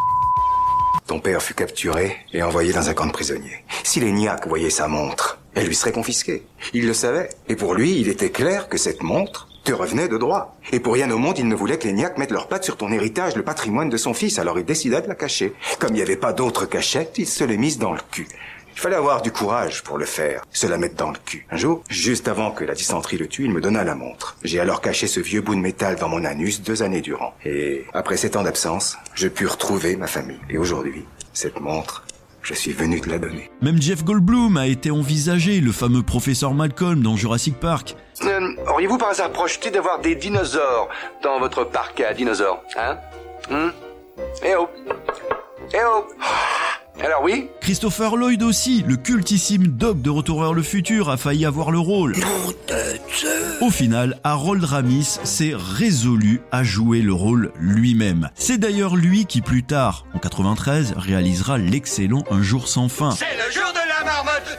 Ton 1.06 1.20
père 1.20 1.42
fut 1.42 1.54
capturé 1.54 2.16
et 2.32 2.42
envoyé 2.42 2.72
dans 2.72 2.88
un 2.88 2.94
camp 2.94 3.06
de 3.06 3.12
prisonniers. 3.12 3.64
Si 3.84 4.00
les 4.00 4.12
niaques 4.12 4.46
voyaient 4.46 4.70
sa 4.70 4.88
montre, 4.88 5.38
elle 5.56 5.66
lui 5.66 5.74
serait 5.74 5.90
confisquée. 5.90 6.44
Il 6.74 6.86
le 6.86 6.92
savait. 6.92 7.30
Et 7.48 7.56
pour 7.56 7.74
lui, 7.74 7.98
il 7.98 8.08
était 8.08 8.30
clair 8.30 8.68
que 8.68 8.76
cette 8.76 9.02
montre 9.02 9.48
te 9.64 9.72
revenait 9.72 10.06
de 10.06 10.18
droit. 10.18 10.56
Et 10.70 10.78
pour 10.78 10.94
rien 10.94 11.10
au 11.10 11.18
monde, 11.18 11.38
il 11.38 11.48
ne 11.48 11.54
voulait 11.56 11.78
que 11.78 11.88
les 11.88 11.94
niaques 11.94 12.18
mettent 12.18 12.30
leurs 12.30 12.46
pattes 12.46 12.64
sur 12.64 12.76
ton 12.76 12.92
héritage, 12.92 13.34
le 13.34 13.42
patrimoine 13.42 13.88
de 13.88 13.96
son 13.96 14.14
fils, 14.14 14.38
alors 14.38 14.58
il 14.58 14.64
décida 14.64 15.00
de 15.00 15.08
la 15.08 15.16
cacher. 15.16 15.54
Comme 15.80 15.90
il 15.90 15.96
n'y 15.96 16.02
avait 16.02 16.16
pas 16.16 16.32
d'autre 16.32 16.66
cachette, 16.66 17.14
il 17.16 17.26
se 17.26 17.42
l'est 17.42 17.56
mise 17.56 17.78
dans 17.78 17.92
le 17.92 18.00
cul. 18.12 18.28
Il 18.74 18.80
fallait 18.80 18.96
avoir 18.96 19.22
du 19.22 19.32
courage 19.32 19.82
pour 19.82 19.96
le 19.96 20.04
faire, 20.04 20.42
se 20.52 20.66
la 20.66 20.76
mettre 20.76 20.96
dans 20.96 21.10
le 21.10 21.16
cul. 21.24 21.46
Un 21.50 21.56
jour, 21.56 21.82
juste 21.88 22.28
avant 22.28 22.50
que 22.50 22.62
la 22.62 22.74
dysenterie 22.74 23.16
le 23.16 23.26
tue, 23.26 23.44
il 23.44 23.50
me 23.50 23.62
donna 23.62 23.82
la 23.82 23.94
montre. 23.94 24.36
J'ai 24.44 24.60
alors 24.60 24.82
caché 24.82 25.06
ce 25.06 25.18
vieux 25.18 25.40
bout 25.40 25.54
de 25.54 25.60
métal 25.60 25.96
dans 25.96 26.10
mon 26.10 26.24
anus 26.26 26.60
deux 26.60 26.82
années 26.82 27.00
durant. 27.00 27.34
Et 27.46 27.86
après 27.94 28.18
sept 28.18 28.36
ans 28.36 28.42
d'absence, 28.42 28.98
je 29.14 29.28
pus 29.28 29.46
retrouver 29.46 29.96
ma 29.96 30.06
famille. 30.06 30.40
Et 30.50 30.58
aujourd'hui, 30.58 31.06
cette 31.32 31.58
montre, 31.58 32.04
Je 32.48 32.54
suis 32.54 32.70
venu 32.72 33.00
te 33.00 33.10
la 33.10 33.18
donner. 33.18 33.50
Même 33.60 33.82
Jeff 33.82 34.04
Goldblum 34.04 34.56
a 34.56 34.68
été 34.68 34.92
envisagé, 34.92 35.60
le 35.60 35.72
fameux 35.72 36.04
professeur 36.04 36.54
Malcolm 36.54 37.02
dans 37.02 37.16
Jurassic 37.16 37.58
Park. 37.58 37.96
Euh, 38.22 38.54
Auriez-vous 38.70 38.98
par 38.98 39.08
hasard 39.08 39.32
projeté 39.32 39.72
d'avoir 39.72 39.98
des 40.00 40.14
dinosaures 40.14 40.88
dans 41.24 41.40
votre 41.40 41.64
parc 41.64 41.98
à 42.00 42.14
dinosaures 42.14 42.62
Hein? 42.76 42.98
Hum 43.50 43.72
Eh 44.44 44.54
oh 44.56 44.68
Eh 45.74 45.78
oh 45.84 46.04
Alors 47.04 47.22
oui 47.22 47.48
Christopher 47.60 48.16
Lloyd 48.16 48.42
aussi, 48.42 48.82
le 48.86 48.96
cultissime 48.96 49.66
Doc 49.66 50.00
de 50.00 50.10
Retour 50.10 50.40
vers 50.40 50.52
le 50.54 50.62
futur, 50.62 51.10
a 51.10 51.16
failli 51.16 51.44
avoir 51.44 51.70
le 51.70 51.78
rôle. 51.78 52.14
Au 53.60 53.70
final, 53.70 54.18
Harold 54.24 54.64
Ramis 54.64 55.18
s'est 55.24 55.54
résolu 55.54 56.40
à 56.52 56.62
jouer 56.62 57.02
le 57.02 57.12
rôle 57.12 57.52
lui-même. 57.58 58.30
C'est 58.34 58.58
d'ailleurs 58.58 58.96
lui 58.96 59.26
qui 59.26 59.40
plus 59.40 59.62
tard, 59.62 60.06
en 60.14 60.18
93, 60.18 60.94
réalisera 60.96 61.58
l'excellent 61.58 62.24
Un 62.30 62.42
jour 62.42 62.68
sans 62.68 62.88
fin. 62.88 63.10
C'est 63.10 63.24
le 63.24 63.52
jour 63.52 63.72
de 63.72 63.78
la 63.88 64.04
marmotte, 64.04 64.58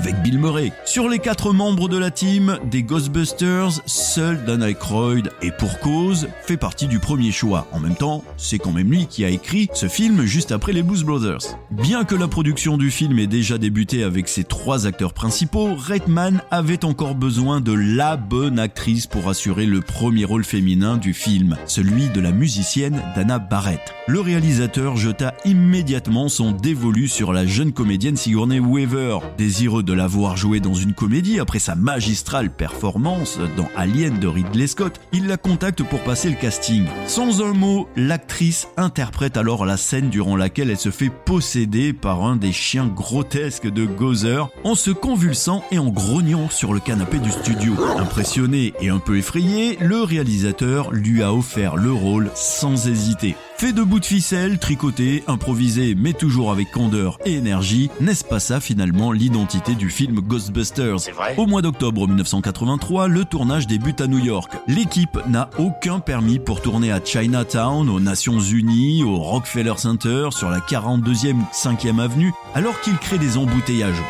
avec 0.00 0.22
Bill 0.22 0.38
Murray. 0.38 0.72
Sur 0.86 1.10
les 1.10 1.18
quatre 1.18 1.52
membres 1.52 1.86
de 1.86 1.98
la 1.98 2.10
team 2.10 2.58
des 2.70 2.82
Ghostbusters, 2.82 3.82
seul 3.84 4.42
Dan 4.46 4.62
Aykroyd, 4.62 5.30
et 5.42 5.50
pour 5.50 5.78
cause, 5.78 6.28
fait 6.42 6.56
partie 6.56 6.86
du 6.86 6.98
premier 6.98 7.32
choix. 7.32 7.66
En 7.72 7.80
même 7.80 7.96
temps, 7.96 8.24
c'est 8.38 8.58
quand 8.58 8.72
même 8.72 8.90
lui 8.90 9.06
qui 9.06 9.26
a 9.26 9.28
écrit 9.28 9.68
ce 9.74 9.88
film 9.88 10.24
juste 10.24 10.52
après 10.52 10.72
les 10.72 10.82
Blues 10.82 11.04
Brothers. 11.04 11.58
Bien 11.70 12.04
que 12.04 12.14
la 12.14 12.28
production 12.28 12.78
du 12.78 12.90
film 12.90 13.18
ait 13.18 13.26
déjà 13.26 13.58
débuté 13.58 14.02
avec 14.02 14.28
ses 14.28 14.44
trois 14.44 14.86
acteurs 14.86 15.12
principaux, 15.12 15.74
Reitman 15.74 16.40
avait 16.50 16.86
encore 16.86 17.14
besoin 17.14 17.60
de 17.60 17.72
la 17.72 18.16
bonne 18.16 18.58
actrice 18.58 19.06
pour 19.06 19.28
assurer 19.28 19.66
le 19.66 19.82
premier 19.82 20.24
rôle 20.24 20.44
féminin 20.44 20.96
du 20.96 21.12
film, 21.12 21.56
celui 21.66 22.08
de 22.08 22.20
la 22.20 22.32
musicienne 22.32 23.02
Dana 23.14 23.38
Barrett. 23.38 23.94
Le 24.08 24.20
réalisateur 24.20 24.96
jeta 24.96 25.34
immédiatement 25.44 26.30
son 26.30 26.52
dévolu 26.52 27.06
sur 27.06 27.34
la 27.34 27.44
jeune 27.44 27.72
comédienne 27.72 28.16
Sigourney 28.16 28.60
Weaver, 28.60 29.18
désireux 29.36 29.82
de 29.82 29.89
la 29.92 30.06
voir 30.06 30.36
jouer 30.36 30.60
dans 30.60 30.74
une 30.74 30.94
comédie 30.94 31.40
après 31.40 31.58
sa 31.58 31.74
magistrale 31.74 32.50
performance 32.50 33.38
dans 33.56 33.68
Alien 33.76 34.18
de 34.18 34.26
Ridley 34.26 34.66
Scott, 34.66 35.00
il 35.12 35.26
la 35.26 35.36
contacte 35.36 35.82
pour 35.82 36.00
passer 36.00 36.30
le 36.30 36.36
casting. 36.36 36.86
Sans 37.06 37.42
un 37.42 37.52
mot, 37.52 37.88
l'actrice 37.96 38.68
interprète 38.76 39.36
alors 39.36 39.64
la 39.64 39.76
scène 39.76 40.10
durant 40.10 40.36
laquelle 40.36 40.70
elle 40.70 40.78
se 40.78 40.90
fait 40.90 41.10
posséder 41.10 41.92
par 41.92 42.24
un 42.24 42.36
des 42.36 42.52
chiens 42.52 42.86
grotesques 42.86 43.68
de 43.68 43.86
Gozer 43.86 44.50
en 44.64 44.74
se 44.74 44.90
convulsant 44.90 45.64
et 45.70 45.78
en 45.78 45.88
grognant 45.88 46.48
sur 46.48 46.72
le 46.72 46.80
canapé 46.80 47.18
du 47.18 47.30
studio. 47.30 47.74
Impressionné 47.98 48.72
et 48.80 48.88
un 48.88 48.98
peu 48.98 49.18
effrayé, 49.18 49.76
le 49.80 50.02
réalisateur 50.02 50.92
lui 50.92 51.22
a 51.22 51.32
offert 51.32 51.76
le 51.76 51.92
rôle 51.92 52.30
sans 52.34 52.88
hésiter. 52.88 53.36
Fait 53.60 53.74
de 53.74 53.82
bouts 53.82 54.00
de 54.00 54.06
ficelle, 54.06 54.58
tricoté, 54.58 55.22
improvisé, 55.26 55.94
mais 55.94 56.14
toujours 56.14 56.50
avec 56.50 56.70
candeur 56.70 57.18
et 57.26 57.34
énergie, 57.34 57.90
n'est-ce 58.00 58.24
pas 58.24 58.40
ça 58.40 58.58
finalement 58.58 59.12
l'identité 59.12 59.74
du 59.74 59.90
film 59.90 60.20
Ghostbusters? 60.20 60.96
Au 61.36 61.44
mois 61.44 61.60
d'octobre 61.60 62.08
1983, 62.08 63.08
le 63.08 63.26
tournage 63.26 63.66
débute 63.66 64.00
à 64.00 64.06
New 64.06 64.18
York. 64.18 64.50
L'équipe 64.66 65.18
n'a 65.28 65.50
aucun 65.58 66.00
permis 66.00 66.38
pour 66.38 66.62
tourner 66.62 66.90
à 66.90 67.04
Chinatown, 67.04 67.90
aux 67.90 68.00
Nations 68.00 68.40
Unies, 68.40 69.02
au 69.02 69.18
Rockefeller 69.18 69.74
Center, 69.76 70.28
sur 70.30 70.48
la 70.48 70.60
42e 70.60 71.42
5e 71.52 72.00
avenue, 72.00 72.32
alors 72.54 72.80
qu'il 72.80 72.96
crée 72.96 73.18
des 73.18 73.36
embouteillages 73.36 74.02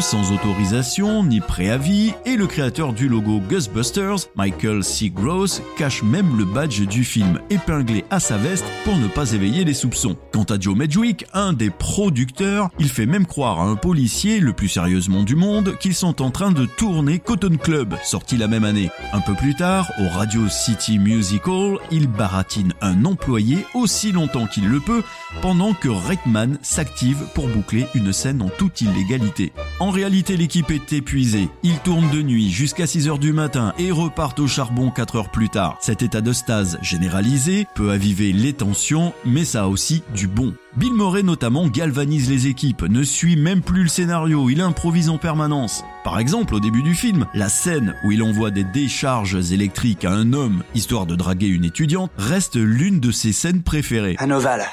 sans 0.00 0.32
autorisation 0.32 1.24
ni 1.24 1.40
préavis, 1.40 2.12
et 2.26 2.36
le 2.36 2.46
créateur 2.46 2.92
du 2.92 3.08
logo 3.08 3.40
Ghostbusters, 3.48 4.28
Michael 4.36 4.84
C. 4.84 5.08
Gross, 5.08 5.62
cache 5.78 6.02
même 6.02 6.36
le 6.36 6.44
badge 6.44 6.82
du 6.82 7.04
film 7.04 7.40
épinglé 7.48 8.04
à 8.10 8.20
sa 8.20 8.36
veste 8.36 8.66
pour 8.84 8.96
ne 8.96 9.06
pas 9.06 9.32
éveiller 9.32 9.64
les 9.64 9.72
soupçons. 9.72 10.16
Quant 10.32 10.42
à 10.44 10.60
Joe 10.60 10.76
Medwick, 10.76 11.24
un 11.32 11.52
des 11.52 11.70
producteurs, 11.70 12.70
il 12.78 12.88
fait 12.88 13.06
même 13.06 13.24
croire 13.24 13.60
à 13.60 13.64
un 13.64 13.76
policier, 13.76 14.40
le 14.40 14.52
plus 14.52 14.68
sérieusement 14.68 15.22
du 15.22 15.36
monde, 15.36 15.76
qu'ils 15.78 15.94
sont 15.94 16.20
en 16.20 16.30
train 16.30 16.50
de 16.50 16.66
tourner 16.66 17.18
Cotton 17.18 17.56
Club, 17.56 17.94
sorti 18.04 18.36
la 18.36 18.48
même 18.48 18.64
année. 18.64 18.90
Un 19.12 19.20
peu 19.20 19.34
plus 19.34 19.54
tard, 19.54 19.90
au 20.00 20.08
Radio 20.08 20.48
City 20.50 20.98
Music 20.98 21.46
Hall, 21.46 21.78
il 21.90 22.08
baratine 22.08 22.74
un 22.82 23.04
employé 23.04 23.64
aussi 23.74 24.12
longtemps 24.12 24.46
qu'il 24.46 24.68
le 24.68 24.80
peut, 24.80 25.02
pendant 25.40 25.72
que 25.72 25.88
Reitman 25.88 26.58
s'active 26.62 27.24
pour 27.34 27.48
boucler 27.48 27.86
une 27.94 28.12
scène 28.12 28.42
en 28.42 28.48
toute 28.48 28.82
illégalité. 28.82 29.53
En 29.80 29.90
réalité, 29.90 30.36
l'équipe 30.36 30.70
est 30.70 30.92
épuisée. 30.92 31.48
Ils 31.62 31.78
tournent 31.80 32.10
de 32.10 32.22
nuit 32.22 32.50
jusqu'à 32.50 32.86
6 32.86 33.08
heures 33.08 33.18
du 33.18 33.32
matin 33.32 33.74
et 33.78 33.90
repartent 33.90 34.40
au 34.40 34.46
charbon 34.46 34.90
4 34.90 35.16
heures 35.16 35.30
plus 35.30 35.48
tard. 35.48 35.76
Cet 35.80 36.02
état 36.02 36.20
de 36.20 36.32
stase 36.32 36.78
généralisé 36.80 37.66
peut 37.74 37.90
aviver 37.90 38.32
les 38.32 38.52
tensions, 38.52 39.12
mais 39.24 39.44
ça 39.44 39.64
a 39.64 39.66
aussi 39.66 40.02
du 40.14 40.28
bon. 40.28 40.54
Bill 40.76 40.94
Murray 40.94 41.22
notamment 41.22 41.66
galvanise 41.68 42.30
les 42.30 42.46
équipes, 42.46 42.82
ne 42.82 43.02
suit 43.02 43.36
même 43.36 43.62
plus 43.62 43.82
le 43.82 43.88
scénario, 43.88 44.48
il 44.48 44.60
improvise 44.60 45.08
en 45.08 45.18
permanence. 45.18 45.84
Par 46.04 46.18
exemple, 46.18 46.54
au 46.54 46.60
début 46.60 46.82
du 46.82 46.94
film, 46.94 47.26
la 47.34 47.48
scène 47.48 47.94
où 48.04 48.12
il 48.12 48.22
envoie 48.22 48.50
des 48.50 48.64
décharges 48.64 49.52
électriques 49.52 50.04
à 50.04 50.12
un 50.12 50.32
homme, 50.32 50.62
histoire 50.74 51.06
de 51.06 51.16
draguer 51.16 51.48
une 51.48 51.64
étudiante, 51.64 52.10
reste 52.16 52.56
l'une 52.56 53.00
de 53.00 53.10
ses 53.10 53.32
scènes 53.32 53.62
préférées. 53.62 54.16
Un 54.18 54.30
ovale. 54.30 54.64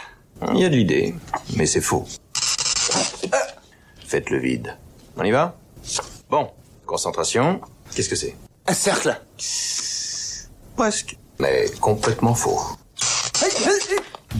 Il 0.53 0.59
y 0.59 0.65
a 0.65 0.69
de 0.69 0.75
l'idée, 0.75 1.15
mais 1.55 1.65
c'est 1.65 1.81
faux. 1.81 2.07
Faites 4.11 4.29
le 4.29 4.39
vide. 4.39 4.75
On 5.15 5.23
y 5.23 5.31
va? 5.31 5.55
Bon, 6.29 6.51
concentration. 6.85 7.61
Qu'est-ce 7.95 8.09
que 8.09 8.17
c'est? 8.17 8.35
Un 8.67 8.73
cercle. 8.73 9.17
Presque. 10.75 11.15
Mais 11.39 11.71
complètement 11.79 12.35
faux. 12.35 12.59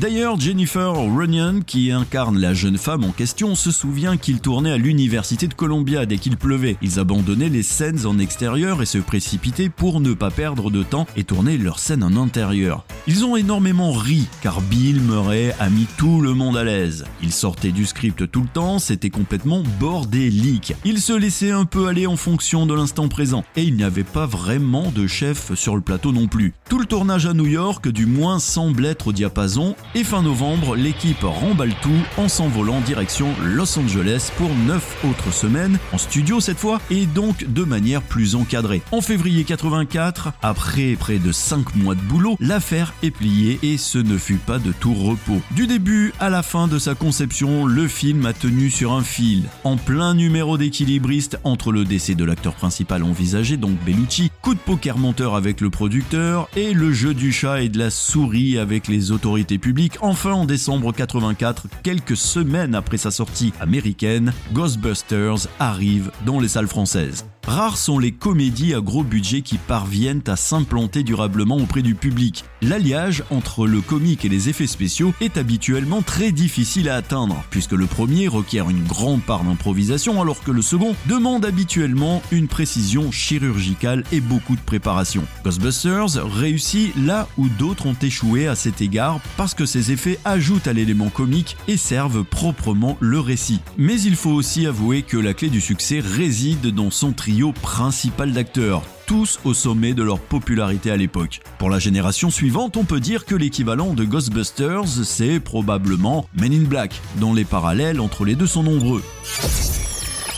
D'ailleurs, 0.01 0.39
Jennifer 0.39 0.95
Runyon, 0.95 1.61
qui 1.61 1.91
incarne 1.91 2.39
la 2.39 2.55
jeune 2.55 2.79
femme 2.79 3.03
en 3.03 3.11
question, 3.11 3.53
se 3.53 3.69
souvient 3.69 4.17
qu'ils 4.17 4.41
tournaient 4.41 4.71
à 4.71 4.77
l'université 4.79 5.47
de 5.47 5.53
Columbia 5.53 6.07
dès 6.07 6.17
qu'il 6.17 6.37
pleuvait. 6.37 6.75
Ils 6.81 6.97
abandonnaient 6.97 7.49
les 7.49 7.61
scènes 7.61 8.07
en 8.07 8.17
extérieur 8.17 8.81
et 8.81 8.87
se 8.87 8.97
précipitaient 8.97 9.69
pour 9.69 9.99
ne 9.99 10.15
pas 10.15 10.31
perdre 10.31 10.71
de 10.71 10.81
temps 10.81 11.05
et 11.15 11.23
tourner 11.23 11.59
leurs 11.59 11.77
scènes 11.77 12.03
en 12.03 12.15
intérieur. 12.15 12.83
Ils 13.05 13.25
ont 13.25 13.35
énormément 13.35 13.91
ri, 13.91 14.27
car 14.41 14.61
Bill 14.61 15.01
Murray 15.01 15.55
a 15.59 15.69
mis 15.69 15.85
tout 15.97 16.19
le 16.19 16.33
monde 16.33 16.57
à 16.57 16.63
l'aise. 16.63 17.05
Il 17.21 17.31
sortait 17.31 17.71
du 17.71 17.85
script 17.85 18.29
tout 18.31 18.41
le 18.41 18.47
temps, 18.47 18.79
c'était 18.79 19.11
complètement 19.11 19.61
bordélique. 19.79 20.73
Il 20.83 20.99
se 20.99 21.13
laissait 21.13 21.51
un 21.51 21.65
peu 21.65 21.85
aller 21.85 22.07
en 22.07 22.15
fonction 22.15 22.65
de 22.65 22.73
l'instant 22.73 23.07
présent, 23.07 23.43
et 23.55 23.63
il 23.63 23.75
n'y 23.75 23.83
avait 23.83 24.03
pas 24.03 24.25
vraiment 24.25 24.91
de 24.95 25.05
chef 25.05 25.53
sur 25.53 25.75
le 25.75 25.81
plateau 25.81 26.11
non 26.11 26.25
plus. 26.25 26.55
Tout 26.69 26.79
le 26.79 26.85
tournage 26.85 27.27
à 27.27 27.35
New 27.35 27.45
York, 27.45 27.87
du 27.87 28.07
moins, 28.07 28.39
semble 28.39 28.85
être 28.87 29.09
au 29.09 29.11
diapason, 29.11 29.75
et 29.95 30.03
fin 30.03 30.21
novembre, 30.21 30.75
l'équipe 30.75 31.23
remballe 31.23 31.73
tout 31.81 31.89
en 32.17 32.29
s'envolant 32.29 32.79
direction 32.81 33.27
Los 33.43 33.77
Angeles 33.77 34.31
pour 34.37 34.49
9 34.67 35.05
autres 35.09 35.33
semaines, 35.33 35.79
en 35.91 35.97
studio 35.97 36.39
cette 36.39 36.59
fois, 36.59 36.79
et 36.89 37.05
donc 37.05 37.45
de 37.45 37.63
manière 37.63 38.01
plus 38.01 38.35
encadrée. 38.35 38.81
En 38.91 39.01
février 39.01 39.43
84, 39.43 40.33
après 40.41 40.95
près 40.95 41.19
de 41.19 41.31
5 41.31 41.75
mois 41.75 41.95
de 41.95 42.01
boulot, 42.01 42.37
l'affaire 42.39 42.93
est 43.03 43.11
pliée 43.11 43.59
et 43.63 43.77
ce 43.77 43.97
ne 43.97 44.17
fut 44.17 44.35
pas 44.35 44.59
de 44.59 44.71
tout 44.71 44.93
repos. 44.93 45.41
Du 45.51 45.67
début 45.67 46.13
à 46.19 46.29
la 46.29 46.43
fin 46.43 46.67
de 46.67 46.79
sa 46.79 46.95
conception, 46.95 47.65
le 47.65 47.87
film 47.87 48.25
a 48.25 48.33
tenu 48.33 48.69
sur 48.69 48.93
un 48.93 49.03
fil, 49.03 49.43
en 49.63 49.77
plein 49.77 50.13
numéro 50.13 50.57
d'équilibriste 50.57 51.39
entre 51.43 51.71
le 51.71 51.83
décès 51.83 52.15
de 52.15 52.23
l'acteur 52.23 52.53
principal 52.53 53.03
envisagé, 53.03 53.57
donc 53.57 53.77
Bellucci, 53.85 54.31
coup 54.41 54.53
de 54.53 54.59
poker 54.59 54.97
menteur 54.97 55.35
avec 55.35 55.59
le 55.59 55.69
producteur, 55.69 56.47
et 56.55 56.73
le 56.73 56.93
jeu 56.93 57.13
du 57.13 57.31
chat 57.31 57.61
et 57.61 57.69
de 57.69 57.79
la 57.79 57.89
souris 57.89 58.57
avec 58.57 58.87
les 58.87 59.11
autorités 59.11 59.57
publiques 59.57 59.70
Enfin, 60.01 60.33
en 60.33 60.45
décembre 60.45 60.93
84, 60.93 61.67
quelques 61.83 62.17
semaines 62.17 62.75
après 62.75 62.97
sa 62.97 63.11
sortie 63.11 63.53
américaine, 63.59 64.33
Ghostbusters 64.53 65.47
arrive 65.59 66.11
dans 66.25 66.39
les 66.39 66.49
salles 66.49 66.67
françaises. 66.67 67.25
Rares 67.47 67.77
sont 67.77 67.99
les 67.99 68.11
comédies 68.11 68.73
à 68.73 68.79
gros 68.79 69.03
budget 69.03 69.41
qui 69.41 69.57
parviennent 69.57 70.21
à 70.27 70.35
s'implanter 70.35 71.03
durablement 71.03 71.57
auprès 71.57 71.81
du 71.81 71.95
public. 71.95 72.45
L'alliage 72.61 73.23
entre 73.29 73.67
le 73.67 73.81
comique 73.81 74.23
et 74.23 74.29
les 74.29 74.47
effets 74.47 74.67
spéciaux 74.67 75.13
est 75.19 75.37
habituellement 75.37 76.01
très 76.01 76.31
difficile 76.31 76.87
à 76.87 76.95
atteindre, 76.95 77.43
puisque 77.49 77.71
le 77.71 77.87
premier 77.87 78.27
requiert 78.27 78.69
une 78.69 78.83
grande 78.83 79.23
part 79.23 79.43
d'improvisation 79.43 80.21
alors 80.21 80.43
que 80.43 80.51
le 80.51 80.61
second 80.61 80.95
demande 81.07 81.43
habituellement 81.43 82.21
une 82.31 82.47
précision 82.47 83.11
chirurgicale 83.11 84.03
et 84.11 84.21
beaucoup 84.21 84.55
de 84.55 84.61
préparation. 84.61 85.23
Ghostbusters 85.43 86.23
réussit 86.23 86.95
là 86.95 87.27
où 87.37 87.49
d'autres 87.49 87.87
ont 87.87 87.97
échoué 88.01 88.47
à 88.47 88.55
cet 88.55 88.81
égard 88.81 89.19
parce 89.35 89.55
que 89.55 89.65
ses 89.65 89.91
effets 89.91 90.19
ajoutent 90.23 90.67
à 90.67 90.73
l'élément 90.73 91.09
comique 91.09 91.57
et 91.67 91.77
servent 91.77 92.23
proprement 92.23 92.97
le 92.99 93.19
récit. 93.19 93.59
Mais 93.77 93.99
il 93.99 94.15
faut 94.15 94.31
aussi 94.31 94.67
avouer 94.67 95.01
que 95.01 95.17
la 95.17 95.33
clé 95.33 95.49
du 95.49 95.59
succès 95.59 95.99
réside 95.99 96.67
dans 96.67 96.91
son 96.91 97.11
principal 97.53 98.33
d'acteurs, 98.33 98.83
tous 99.07 99.39
au 99.45 99.53
sommet 99.53 99.93
de 99.93 100.03
leur 100.03 100.19
popularité 100.19 100.91
à 100.91 100.97
l'époque. 100.97 101.39
Pour 101.57 101.69
la 101.69 101.79
génération 101.79 102.29
suivante, 102.29 102.77
on 102.77 102.83
peut 102.83 102.99
dire 102.99 103.25
que 103.25 103.35
l'équivalent 103.35 103.93
de 103.93 104.03
Ghostbusters, 104.03 104.87
c'est 104.87 105.39
probablement 105.39 106.27
Men 106.35 106.53
in 106.53 106.63
Black, 106.63 106.99
dont 107.17 107.33
les 107.33 107.45
parallèles 107.45 107.99
entre 107.99 108.25
les 108.25 108.35
deux 108.35 108.47
sont 108.47 108.63
nombreux. 108.63 109.01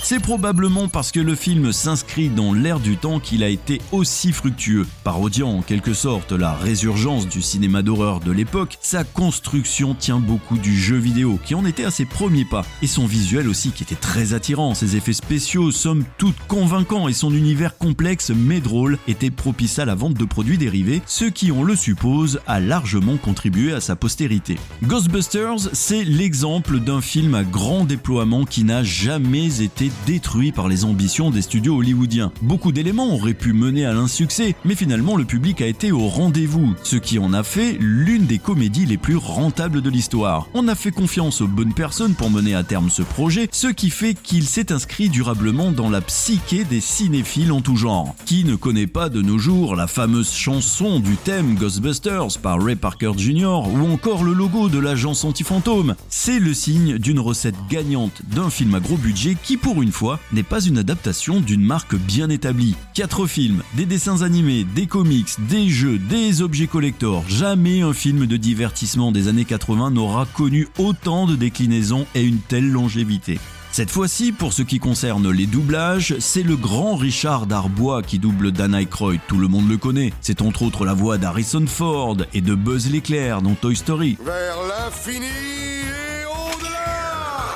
C'est 0.05 0.19
probablement 0.19 0.89
parce 0.89 1.13
que 1.13 1.21
le 1.21 1.33
film 1.33 1.71
s'inscrit 1.71 2.27
dans 2.27 2.51
l'ère 2.51 2.81
du 2.81 2.97
temps 2.97 3.21
qu'il 3.21 3.41
a 3.41 3.47
été 3.47 3.79
aussi 3.93 4.33
fructueux. 4.33 4.85
Parodiant 5.05 5.47
en 5.47 5.61
quelque 5.61 5.93
sorte 5.93 6.33
la 6.33 6.51
résurgence 6.51 7.25
du 7.29 7.41
cinéma 7.41 7.83
d'horreur 7.83 8.19
de 8.19 8.33
l'époque, 8.33 8.77
sa 8.81 9.05
construction 9.05 9.95
tient 9.95 10.19
beaucoup 10.19 10.57
du 10.57 10.77
jeu 10.77 10.97
vidéo, 10.97 11.39
qui 11.45 11.55
en 11.55 11.65
était 11.65 11.85
à 11.85 11.89
ses 11.89 12.03
premiers 12.03 12.43
pas, 12.43 12.65
et 12.81 12.87
son 12.87 13.05
visuel 13.05 13.47
aussi 13.47 13.71
qui 13.71 13.83
était 13.83 13.95
très 13.95 14.33
attirant, 14.33 14.73
ses 14.73 14.97
effets 14.97 15.13
spéciaux 15.13 15.71
somme 15.71 16.03
toute 16.17 16.35
convaincants 16.49 17.07
et 17.07 17.13
son 17.13 17.33
univers 17.33 17.77
complexe 17.77 18.29
mais 18.35 18.59
drôle 18.59 18.97
était 19.07 19.31
propice 19.31 19.79
à 19.79 19.85
la 19.85 19.95
vente 19.95 20.15
de 20.15 20.25
produits 20.25 20.57
dérivés, 20.57 21.01
ce 21.05 21.23
qui 21.23 21.49
on 21.49 21.63
le 21.63 21.77
suppose 21.77 22.41
a 22.45 22.59
largement 22.59 23.15
contribué 23.15 23.71
à 23.71 23.79
sa 23.79 23.95
postérité. 23.95 24.57
Ghostbusters, 24.83 25.69
c'est 25.71 26.03
l'exemple 26.03 26.81
d'un 26.81 26.99
film 26.99 27.35
à 27.35 27.45
grand 27.45 27.85
déploiement 27.85 28.43
qui 28.43 28.65
n'a 28.65 28.83
jamais 28.83 29.61
été 29.61 29.92
détruit 30.05 30.51
par 30.51 30.67
les 30.67 30.85
ambitions 30.85 31.31
des 31.31 31.41
studios 31.41 31.77
hollywoodiens. 31.77 32.31
Beaucoup 32.41 32.71
d'éléments 32.71 33.13
auraient 33.13 33.33
pu 33.33 33.53
mener 33.53 33.85
à 33.85 33.93
l'insuccès, 33.93 34.55
mais 34.65 34.75
finalement 34.75 35.15
le 35.15 35.25
public 35.25 35.61
a 35.61 35.67
été 35.67 35.91
au 35.91 36.07
rendez-vous, 36.07 36.75
ce 36.83 36.95
qui 36.95 37.19
en 37.19 37.33
a 37.33 37.43
fait 37.43 37.77
l'une 37.79 38.25
des 38.25 38.39
comédies 38.39 38.85
les 38.85 38.97
plus 38.97 39.17
rentables 39.17 39.81
de 39.81 39.89
l'histoire. 39.89 40.47
On 40.53 40.67
a 40.67 40.75
fait 40.75 40.91
confiance 40.91 41.41
aux 41.41 41.47
bonnes 41.47 41.73
personnes 41.73 42.15
pour 42.15 42.29
mener 42.29 42.55
à 42.55 42.63
terme 42.63 42.89
ce 42.89 43.01
projet, 43.01 43.47
ce 43.51 43.67
qui 43.67 43.89
fait 43.89 44.13
qu'il 44.13 44.45
s'est 44.45 44.71
inscrit 44.71 45.09
durablement 45.09 45.71
dans 45.71 45.89
la 45.89 46.01
psyché 46.01 46.63
des 46.63 46.81
cinéphiles 46.81 47.51
en 47.51 47.61
tout 47.61 47.75
genre. 47.75 48.15
Qui 48.25 48.43
ne 48.43 48.55
connaît 48.55 48.87
pas 48.87 49.09
de 49.09 49.21
nos 49.21 49.37
jours 49.37 49.75
la 49.75 49.87
fameuse 49.87 50.31
chanson 50.31 50.99
du 50.99 51.15
thème 51.15 51.55
Ghostbusters 51.55 52.39
par 52.41 52.61
Ray 52.61 52.75
Parker 52.75 53.11
Jr. 53.17 53.61
ou 53.71 53.91
encore 53.91 54.23
le 54.23 54.33
logo 54.33 54.69
de 54.69 54.79
l'agence 54.79 55.23
anti-fantôme? 55.23 55.95
C'est 56.09 56.39
le 56.39 56.53
signe 56.53 56.97
d'une 56.97 57.19
recette 57.19 57.55
gagnante 57.69 58.21
d'un 58.33 58.49
film 58.49 58.75
à 58.75 58.79
gros 58.79 58.97
budget 58.97 59.37
qui 59.41 59.57
pour 59.57 59.81
une 59.81 59.82
fois 59.91 60.19
n'est 60.31 60.43
pas 60.43 60.61
une 60.61 60.77
adaptation 60.77 61.41
d'une 61.41 61.63
marque 61.63 61.95
bien 61.95 62.29
établie. 62.29 62.75
Quatre 62.93 63.27
films, 63.27 63.63
des 63.75 63.85
dessins 63.85 64.21
animés, 64.21 64.65
des 64.75 64.87
comics, 64.87 65.35
des 65.49 65.69
jeux, 65.69 65.97
des 65.97 66.41
objets 66.41 66.67
collector, 66.67 67.23
jamais 67.27 67.81
un 67.81 67.93
film 67.93 68.25
de 68.25 68.37
divertissement 68.37 69.11
des 69.11 69.27
années 69.27 69.45
80 69.45 69.91
n'aura 69.91 70.25
connu 70.25 70.67
autant 70.77 71.25
de 71.27 71.35
déclinaisons 71.35 72.05
et 72.15 72.23
une 72.23 72.39
telle 72.39 72.69
longévité. 72.69 73.39
Cette 73.73 73.89
fois-ci, 73.89 74.31
pour 74.31 74.53
ce 74.53 74.61
qui 74.61 74.77
concerne 74.77 75.31
les 75.31 75.47
doublages, 75.47 76.15
c'est 76.19 76.43
le 76.43 76.55
grand 76.55 76.95
Richard 76.95 77.47
Darbois 77.47 78.03
qui 78.03 78.19
double 78.19 78.51
Dan 78.51 78.75
Aykroyd, 78.75 79.19
tout 79.27 79.39
le 79.39 79.47
monde 79.47 79.67
le 79.67 79.77
connaît. 79.77 80.13
C'est 80.21 80.43
entre 80.43 80.61
autres 80.61 80.85
la 80.85 80.93
voix 80.93 81.17
d'Harrison 81.17 81.65
Ford 81.65 82.17
et 82.35 82.41
de 82.41 82.53
Buzz 82.53 82.91
l'éclair 82.91 83.41
dans 83.41 83.55
Toy 83.55 83.75
Story. 83.75 84.17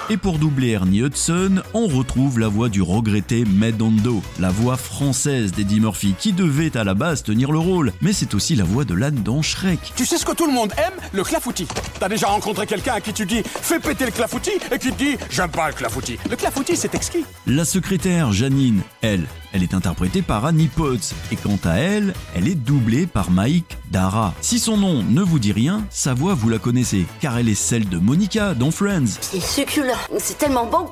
Et 0.10 0.16
pour 0.16 0.40
doubler 0.40 0.70
Ernie 0.70 1.02
Hudson, 1.02 1.62
on 1.74 1.86
retrouve 1.88 2.40
la 2.40 2.48
voix 2.48 2.70
du 2.70 2.82
regretté 2.82 3.44
Med 3.44 3.82
Hondo, 3.82 4.24
la 4.40 4.52
voix 4.52 4.78
française 4.78 5.52
d'Eddie 5.52 5.82
Murphy, 5.82 6.16
qui 6.18 6.32
devait 6.32 6.78
à 6.78 6.86
la 6.86 6.94
base 6.94 7.24
tenir 7.24 7.52
le 7.52 7.60
rôle, 7.60 7.92
mais 8.00 8.14
c'est 8.14 8.34
aussi 8.34 8.56
la 8.56 8.64
voix 8.64 8.86
de 8.86 8.94
l'âne 8.94 9.22
dans 9.24 9.42
Shrek. 9.42 9.80
Tu 9.98 10.06
sais 10.06 10.18
ce 10.18 10.26
que 10.26 10.32
tout 10.32 10.48
le 10.48 10.54
monde 10.54 10.72
aime? 10.78 10.94
Le 11.12 11.26
clafoutis. 11.26 11.68
T'as 12.00 12.08
déjà 12.08 12.28
rencontré 12.28 12.66
quelqu'un 12.66 12.94
à 12.94 13.02
qui 13.02 13.12
tu 13.12 13.26
dis 13.26 13.42
fais 13.44 13.80
péter 13.80 14.06
le 14.06 14.12
clafoutis 14.12 14.52
et 14.72 14.80
qui 14.80 14.92
te 14.92 14.98
dit 14.98 15.18
j'aime 15.30 15.52
pas 15.52 15.68
le 15.68 15.74
clafoutis. 15.74 16.18
Le 16.30 16.38
clafoutis 16.38 16.78
c'est 16.78 16.96
exquis. 16.96 17.26
La 17.46 17.66
secrétaire 17.66 18.32
Janine, 18.32 18.80
elle, 19.02 19.26
elle 19.58 19.64
est 19.64 19.74
interprétée 19.74 20.22
par 20.22 20.46
Annie 20.46 20.68
Potts, 20.68 21.16
et 21.32 21.36
quant 21.36 21.58
à 21.66 21.78
elle, 21.78 22.14
elle 22.36 22.48
est 22.48 22.54
doublée 22.54 23.08
par 23.08 23.32
Mike 23.32 23.76
Dara. 23.90 24.36
Si 24.40 24.60
son 24.60 24.78
nom 24.78 25.02
ne 25.02 25.24
vous 25.24 25.40
dit 25.40 25.52
rien, 25.52 25.84
sa 25.90 26.14
voix 26.14 26.36
vous 26.36 26.48
la 26.48 26.60
connaissez, 26.60 27.08
car 27.22 27.40
elle 27.40 27.50
est 27.50 27.56
celle 27.56 27.90
de 27.90 27.98
Monica 27.98 28.54
dans 28.54 28.70
Friends. 28.70 29.18
C'est 29.20 29.42
succulent. 29.42 29.98
C'est 30.20 30.38
tellement 30.38 30.68
bon 30.68 30.92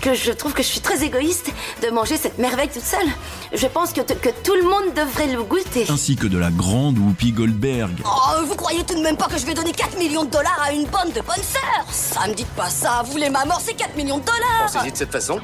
que 0.00 0.14
je 0.14 0.32
trouve 0.32 0.52
que 0.52 0.64
je 0.64 0.68
suis 0.68 0.80
très 0.80 1.04
égoïste 1.04 1.52
de 1.80 1.90
manger 1.90 2.16
cette 2.16 2.38
merveille 2.38 2.70
toute 2.70 2.82
seule. 2.82 3.06
Je 3.54 3.68
pense 3.68 3.92
que, 3.92 4.00
tout 4.00 4.54
le 4.54 4.64
monde 4.64 4.92
devrait 4.96 5.32
le 5.32 5.44
goûter. 5.44 5.86
ainsi 5.88 6.16
que 6.16 6.26
de 6.26 6.38
la 6.38 6.50
grande 6.50 6.98
Whoopi 6.98 7.30
Goldberg. 7.30 7.92
Oh, 8.04 8.44
vous 8.44 8.56
croyez 8.56 8.82
tout 8.82 8.96
de 8.96 9.02
même 9.02 9.16
pas 9.16 9.28
que 9.28 9.38
je 9.38 9.46
vais 9.46 9.54
donner 9.54 9.70
4 9.70 9.96
millions 9.96 10.24
de 10.24 10.30
dollars 10.30 10.60
à 10.60 10.72
une 10.72 10.86
bande 10.86 11.12
de 11.14 11.20
bonnes 11.20 11.36
sœurs? 11.36 11.86
Ça 11.88 12.26
me 12.26 12.34
dites 12.34 12.50
pas 12.56 12.68
ça, 12.68 13.04
vous 13.06 13.16
les 13.16 13.30
mamans, 13.30 13.60
c'est 13.64 13.74
4 13.74 13.96
millions 13.96 14.18
de 14.18 14.24
dollars 14.24 14.72
Pensez-y 14.72 14.90
de 14.90 14.96
cette 14.96 15.12
façon, 15.12 15.38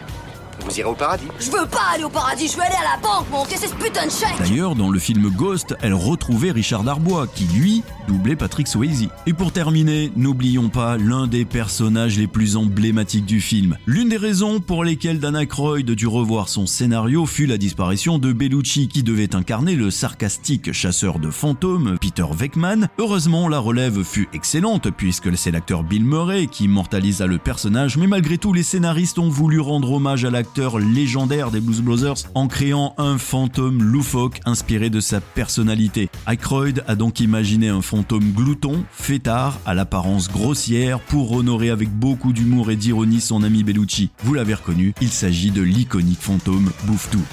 vous 0.65 0.79
irez 0.79 0.89
au 0.89 0.95
paradis. 0.95 1.29
Je 1.39 1.51
veux 1.51 1.67
pas 1.67 1.95
aller 1.95 2.05
au 2.05 2.09
paradis, 2.09 2.49
je 2.49 2.57
veux 2.57 2.63
aller 2.63 2.75
à 2.75 2.97
la 2.97 3.03
banque, 3.03 3.31
monter 3.31 3.57
ce 3.57 3.73
putain 3.75 4.07
de 4.07 4.11
chèque 4.11 4.39
D'ailleurs, 4.39 4.75
dans 4.75 4.91
le 4.91 4.99
film 4.99 5.31
Ghost, 5.31 5.75
elle 5.83 5.95
retrouvait 5.95 6.51
Richard 6.51 6.83
Darbois, 6.83 7.27
qui 7.35 7.45
lui 7.45 7.83
doublait 8.09 8.35
Patrick 8.35 8.67
Swayze. 8.67 9.09
Et 9.27 9.33
pour 9.35 9.53
terminer, 9.53 10.11
n'oublions 10.17 10.71
pas 10.71 10.97
l'un 10.97 11.27
des 11.27 11.45
personnages 11.45 12.19
les 12.19 12.27
plus 12.27 12.57
emblématiques 12.57 13.27
du 13.27 13.41
film. 13.41 13.77
L'une 13.87 14.09
des 14.09 14.17
raisons 14.17 14.59
pour 14.61 14.83
lesquelles 14.83 15.21
Dan 15.21 15.37
Aykroyd 15.37 15.89
dut 15.89 16.07
revoir 16.07 16.49
son 16.49 16.67
scénario 16.67 17.27
fut 17.27 17.47
la 17.47 17.59
disparition 17.59 18.19
de 18.19 18.33
Bellucci, 18.33 18.89
qui 18.89 19.03
devait 19.03 19.37
incarner 19.37 19.77
le 19.77 19.91
sarcastique 19.91 20.73
chasseur 20.73 21.19
de 21.19 21.31
fantômes 21.31 21.99
Peter 22.01 22.25
Veckman. 22.33 22.89
Heureusement, 22.99 23.47
la 23.47 23.59
relève 23.59 24.03
fut 24.03 24.29
excellente, 24.33 24.91
puisque 24.91 25.37
c'est 25.37 25.51
l'acteur 25.51 25.85
Bill 25.85 26.05
Murray 26.05 26.47
qui 26.47 26.65
immortalisa 26.65 27.27
le 27.27 27.39
personnage, 27.39 27.99
mais 27.99 28.07
malgré 28.07 28.39
tout, 28.39 28.55
les 28.55 28.63
scénaristes 28.63 29.19
ont 29.19 29.29
voulu 29.29 29.61
rendre 29.61 29.93
hommage 29.93 30.25
à 30.25 30.31
l'acteur 30.31 30.79
légendaire 30.79 31.51
des 31.51 31.61
Blues 31.61 31.83
Brothers 31.83 32.25
en 32.35 32.49
créant 32.49 32.95
un 32.97 33.19
fantôme 33.19 33.83
loufoque 33.83 34.41
inspiré 34.47 34.89
de 34.89 35.01
sa 35.01 35.21
personnalité. 35.21 36.09
Aykroyd 36.27 36.83
a 36.87 36.95
donc 36.95 37.21
imaginé 37.21 37.69
un 37.69 37.83
fantôme 37.99 38.31
glouton, 38.31 38.85
fêtard, 38.93 39.59
à 39.67 39.75
l'apparence 39.75 40.29
grossière, 40.29 41.01
pour 41.01 41.33
honorer 41.33 41.71
avec 41.71 41.91
beaucoup 41.91 42.33
d'humour 42.33 42.71
et 42.71 42.77
d'ironie 42.77 43.21
son 43.21 43.43
ami 43.43 43.65
Bellucci. 43.65 44.11
Vous 44.23 44.35
l'avez 44.35 44.55
reconnu, 44.55 44.95
il 45.01 45.09
s'agit 45.09 45.51
de 45.51 45.63
l'iconique 45.63 46.21
fantôme 46.21 46.71
Bouffe-Tout. 46.85 47.25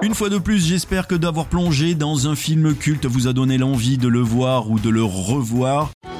Une 0.00 0.14
fois 0.14 0.30
de 0.30 0.38
plus, 0.38 0.66
j'espère 0.66 1.06
que 1.06 1.14
d'avoir 1.14 1.44
plongé 1.44 1.94
dans 1.94 2.26
un 2.26 2.34
film 2.34 2.74
culte 2.74 3.04
vous 3.04 3.28
a 3.28 3.34
donné 3.34 3.58
l'envie 3.58 3.98
de 3.98 4.08
le 4.08 4.20
voir 4.20 4.70
ou 4.70 4.78
de 4.78 4.88
le 4.88 5.02
revoir. 5.02 5.90